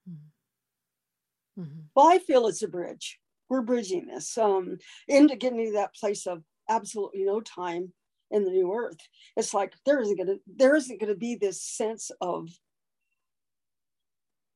Mm-hmm. 0.10 1.62
mm-hmm. 1.62 1.80
Well, 1.94 2.08
I 2.08 2.20
feel 2.20 2.48
it's 2.48 2.64
a 2.64 2.70
bridge. 2.70 3.20
We're 3.50 3.62
bridging 3.62 4.08
this 4.08 4.38
um, 4.38 4.78
into 5.10 5.36
getting 5.36 5.66
to 5.66 5.72
that 5.74 5.94
place 5.96 6.26
of 6.26 6.44
absolutely 6.70 7.26
no 7.26 7.42
time 7.42 7.92
in 8.32 8.44
the 8.44 8.52
new 8.52 8.74
earth. 8.74 9.00
It's 9.38 9.54
like 9.54 9.74
there 9.86 10.00
isn't 10.02 10.18
gonna 10.18 10.38
there 10.48 10.76
isn't 10.76 11.00
gonna 11.00 11.16
be 11.16 11.36
this 11.36 11.62
sense 11.62 12.12
of 12.22 12.50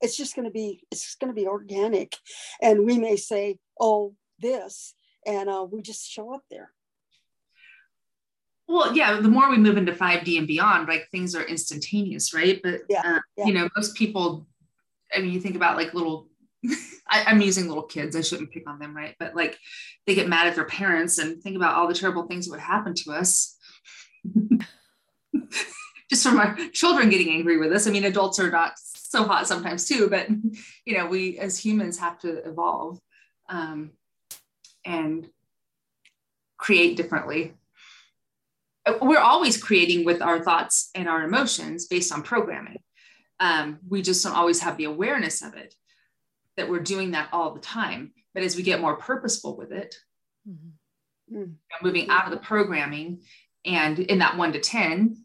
it's 0.01 0.17
just 0.17 0.35
gonna 0.35 0.51
be 0.51 0.83
it's 0.91 1.15
gonna 1.15 1.33
be 1.33 1.47
organic, 1.47 2.15
and 2.61 2.85
we 2.85 2.97
may 2.97 3.15
say, 3.15 3.57
oh, 3.79 4.15
this, 4.39 4.93
and 5.25 5.49
uh, 5.49 5.65
we 5.69 5.81
just 5.81 6.09
show 6.09 6.33
up 6.33 6.43
there. 6.49 6.71
Well, 8.69 8.95
yeah, 8.95 9.19
the 9.19 9.29
more 9.29 9.49
we 9.49 9.57
move 9.57 9.77
into 9.77 9.91
5D 9.91 10.37
and 10.37 10.45
beyond, 10.45 10.87
like 10.87 11.09
things 11.09 11.33
are 11.33 11.41
instantaneous, 11.41 12.35
right? 12.35 12.59
But, 12.61 12.81
yeah, 12.87 13.01
uh, 13.03 13.19
yeah. 13.35 13.45
you 13.45 13.53
know, 13.53 13.67
most 13.75 13.95
people, 13.95 14.45
I 15.11 15.21
mean, 15.21 15.33
you 15.33 15.39
think 15.39 15.55
about 15.55 15.75
like 15.75 15.95
little, 15.95 16.29
I, 17.09 17.23
I'm 17.25 17.41
using 17.41 17.67
little 17.67 17.83
kids, 17.83 18.15
I 18.15 18.21
shouldn't 18.21 18.51
pick 18.51 18.69
on 18.69 18.77
them, 18.77 18.95
right? 18.95 19.15
But 19.19 19.35
like 19.35 19.57
they 20.05 20.13
get 20.13 20.29
mad 20.29 20.45
at 20.45 20.53
their 20.53 20.65
parents 20.65 21.17
and 21.17 21.41
think 21.41 21.55
about 21.55 21.73
all 21.73 21.87
the 21.87 21.95
terrible 21.95 22.27
things 22.27 22.45
that 22.45 22.51
would 22.51 22.59
happen 22.59 22.93
to 22.93 23.11
us. 23.11 23.57
Just 26.09 26.23
from 26.23 26.39
our 26.39 26.57
children 26.73 27.09
getting 27.09 27.29
angry 27.29 27.57
with 27.57 27.71
us. 27.71 27.85
I 27.85 27.91
mean, 27.91 28.05
adults 28.05 28.39
are 28.39 28.49
not 28.49 28.73
so 28.77 29.23
hot 29.25 29.47
sometimes 29.47 29.85
too, 29.87 30.09
but, 30.09 30.27
you 30.85 30.97
know, 30.97 31.05
we 31.05 31.37
as 31.37 31.63
humans 31.63 31.99
have 31.99 32.17
to 32.19 32.47
evolve 32.47 32.99
um, 33.47 33.91
and 34.83 35.29
create 36.57 36.97
differently 36.97 37.53
we're 39.01 39.19
always 39.19 39.61
creating 39.61 40.05
with 40.05 40.21
our 40.21 40.39
thoughts 40.39 40.89
and 40.95 41.07
our 41.07 41.23
emotions 41.23 41.87
based 41.87 42.11
on 42.11 42.23
programming. 42.23 42.81
Um, 43.39 43.79
we 43.87 44.01
just 44.01 44.23
don't 44.23 44.35
always 44.35 44.61
have 44.61 44.77
the 44.77 44.85
awareness 44.85 45.41
of 45.41 45.55
it 45.55 45.73
that 46.57 46.69
we're 46.69 46.79
doing 46.79 47.11
that 47.11 47.29
all 47.31 47.53
the 47.53 47.59
time. 47.59 48.13
But 48.33 48.43
as 48.43 48.55
we 48.55 48.63
get 48.63 48.81
more 48.81 48.95
purposeful 48.95 49.55
with 49.57 49.71
it, 49.71 49.95
mm-hmm. 50.47 51.35
you 51.35 51.45
know, 51.45 51.47
moving 51.81 52.09
out 52.09 52.25
of 52.25 52.31
the 52.31 52.37
programming 52.37 53.21
and 53.69 53.99
in 53.99 54.19
that 54.19 54.37
one 54.37 54.53
to 54.53 54.59
10, 54.59 55.17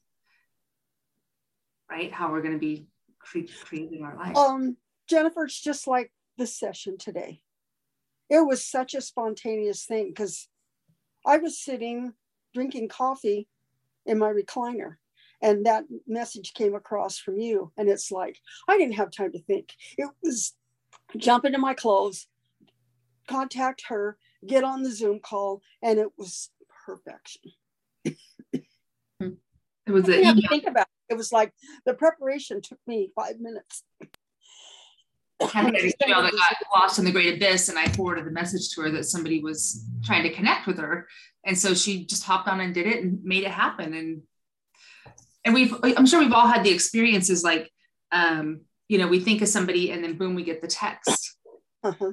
right? 1.90 2.12
How 2.12 2.30
we're 2.30 2.42
going 2.42 2.54
to 2.54 2.58
be 2.58 2.86
cre- 3.18 3.40
creating 3.64 4.04
our 4.04 4.16
life. 4.16 4.36
Um, 4.36 4.76
Jennifer, 5.08 5.44
it's 5.44 5.60
just 5.60 5.86
like 5.86 6.12
the 6.36 6.46
session 6.46 6.98
today. 6.98 7.40
It 8.28 8.46
was 8.46 8.64
such 8.64 8.94
a 8.94 9.00
spontaneous 9.00 9.84
thing 9.84 10.08
because 10.08 10.48
I 11.26 11.38
was 11.38 11.58
sitting 11.58 12.12
drinking 12.52 12.88
coffee 12.88 13.48
in 14.06 14.18
my 14.18 14.30
recliner 14.30 14.96
and 15.42 15.66
that 15.66 15.84
message 16.06 16.54
came 16.54 16.74
across 16.74 17.18
from 17.18 17.38
you 17.38 17.72
and 17.76 17.88
it's 17.88 18.12
like 18.12 18.38
i 18.68 18.78
didn't 18.78 18.94
have 18.94 19.10
time 19.10 19.32
to 19.32 19.42
think 19.42 19.72
it 19.98 20.08
was 20.22 20.54
jump 21.16 21.44
into 21.44 21.58
my 21.58 21.74
clothes 21.74 22.28
contact 23.28 23.82
her 23.88 24.16
get 24.46 24.62
on 24.62 24.82
the 24.82 24.90
zoom 24.90 25.18
call 25.18 25.62
and 25.82 25.98
it 25.98 26.08
was 26.16 26.50
perfection 26.86 27.42
was 29.92 30.08
a 30.08 30.34
think 30.48 30.66
about 30.66 30.86
it. 31.08 31.14
it 31.14 31.16
was 31.16 31.32
like 31.32 31.52
the 31.84 31.94
preparation 31.94 32.60
took 32.60 32.78
me 32.86 33.10
five 33.14 33.38
minutes 33.38 33.84
I 35.40 35.46
had 35.46 35.74
an 35.74 35.76
email 36.04 36.22
that 36.22 36.32
got 36.32 36.80
lost 36.80 36.98
in 36.98 37.04
the 37.04 37.12
great 37.12 37.34
abyss, 37.34 37.68
and 37.68 37.78
I 37.78 37.88
forwarded 37.88 38.26
the 38.26 38.30
message 38.30 38.70
to 38.74 38.82
her 38.82 38.90
that 38.90 39.04
somebody 39.04 39.40
was 39.40 39.84
trying 40.04 40.22
to 40.22 40.32
connect 40.32 40.66
with 40.66 40.78
her, 40.78 41.08
and 41.44 41.58
so 41.58 41.74
she 41.74 42.04
just 42.06 42.24
hopped 42.24 42.48
on 42.48 42.60
and 42.60 42.74
did 42.74 42.86
it 42.86 43.02
and 43.02 43.22
made 43.24 43.44
it 43.44 43.50
happen. 43.50 43.94
And 43.94 44.22
and 45.44 45.54
we've 45.54 45.74
I'm 45.82 46.06
sure 46.06 46.20
we've 46.20 46.32
all 46.32 46.48
had 46.48 46.64
the 46.64 46.72
experiences 46.72 47.42
like, 47.42 47.70
um, 48.12 48.62
you 48.88 48.98
know, 48.98 49.08
we 49.08 49.20
think 49.20 49.42
of 49.42 49.48
somebody 49.48 49.90
and 49.90 50.02
then 50.02 50.16
boom, 50.16 50.34
we 50.34 50.44
get 50.44 50.62
the 50.62 50.68
text. 50.68 51.36
Uh-huh. 51.82 52.12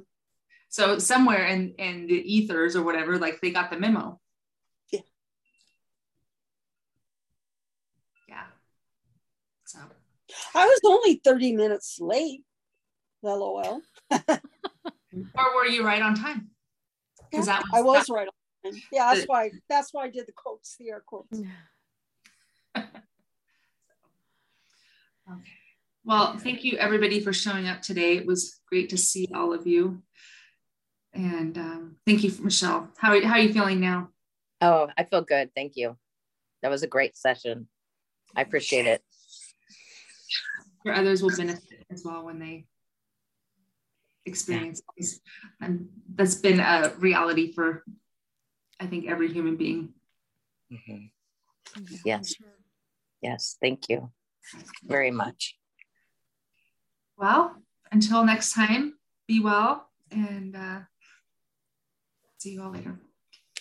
So 0.70 1.00
somewhere 1.00 1.46
in 1.48 1.76
in 1.78 2.08
the 2.08 2.16
ethers 2.16 2.76
or 2.76 2.84
whatever, 2.84 3.18
like 3.18 3.40
they 3.42 3.52
got 3.52 3.72
the 3.72 3.80
memo. 3.80 4.20
Yeah. 4.92 5.00
Yeah. 8.28 8.44
So. 9.66 9.80
I 10.54 10.66
was 10.66 10.80
only 10.86 11.22
30 11.24 11.56
minutes 11.56 11.98
late. 12.00 12.42
LOL. 13.24 13.82
or 14.12 15.56
were 15.56 15.66
you 15.66 15.86
right 15.86 16.02
on 16.02 16.16
time? 16.16 16.50
Because 17.30 17.48
yeah, 17.48 17.62
I 17.74 17.82
was 17.82 18.08
that, 18.08 18.14
right 18.14 18.28
on 18.28 18.72
time. 18.72 18.82
Yeah, 18.92 19.10
that's 19.10 19.22
the, 19.22 19.28
why 19.28 19.52
that's 19.70 19.94
why 19.94 20.06
I 20.06 20.10
did 20.10 20.28
the 20.28 20.32
quotes, 20.32 20.76
the 20.78 20.90
air 20.90 21.04
quotes. 21.06 21.40
okay. 22.78 22.90
Well, 26.04 26.38
thank 26.38 26.64
you 26.64 26.78
everybody 26.78 27.20
for 27.20 27.32
showing 27.32 27.68
up 27.68 27.82
today. 27.82 28.18
It 28.18 28.26
was 28.26 28.60
great 28.68 28.90
to 28.90 28.98
see 28.98 29.28
all 29.36 29.54
of 29.54 29.68
you. 29.68 30.02
And 31.14 31.58
um, 31.58 31.96
thank 32.08 32.24
you, 32.24 32.32
Michelle. 32.42 32.90
How 32.98 33.14
are, 33.14 33.22
how 33.24 33.34
are 33.34 33.40
you 33.40 33.54
feeling 33.54 33.80
now? 33.80 34.10
Oh, 34.62 34.88
I 34.98 35.04
feel 35.04 35.22
good. 35.22 35.52
Thank 35.56 35.76
you. 35.76 35.98
That 36.62 36.70
was 36.70 36.84
a 36.84 36.88
great 36.88 37.18
session. 37.18 37.68
I 38.36 38.42
appreciate 38.42 38.88
it. 38.88 39.04
For 40.84 40.94
others 40.94 41.22
will 41.22 41.36
benefit 41.36 41.86
as 41.92 42.04
well 42.04 42.26
when 42.26 42.40
they 42.40 42.66
experience 44.26 44.82
yeah. 44.98 45.08
and 45.62 45.90
that's 46.14 46.36
been 46.36 46.60
a 46.60 46.94
reality 47.00 47.52
for 47.54 47.84
i 48.80 48.86
think 48.86 49.08
every 49.08 49.34
human 49.34 49.56
being 49.56 49.94
mm-hmm. 50.72 51.08
yes 52.06 52.36
yes 53.20 53.58
thank 53.60 53.90
you 53.90 54.12
very 54.86 55.10
much 55.10 55.56
well, 57.22 57.56
until 57.92 58.26
next 58.26 58.54
time, 58.54 58.96
be 59.28 59.40
well 59.40 59.88
and 60.10 60.56
uh, 60.56 60.80
see 62.40 62.54
you 62.54 62.64
all 62.64 62.72
later. 62.72 63.00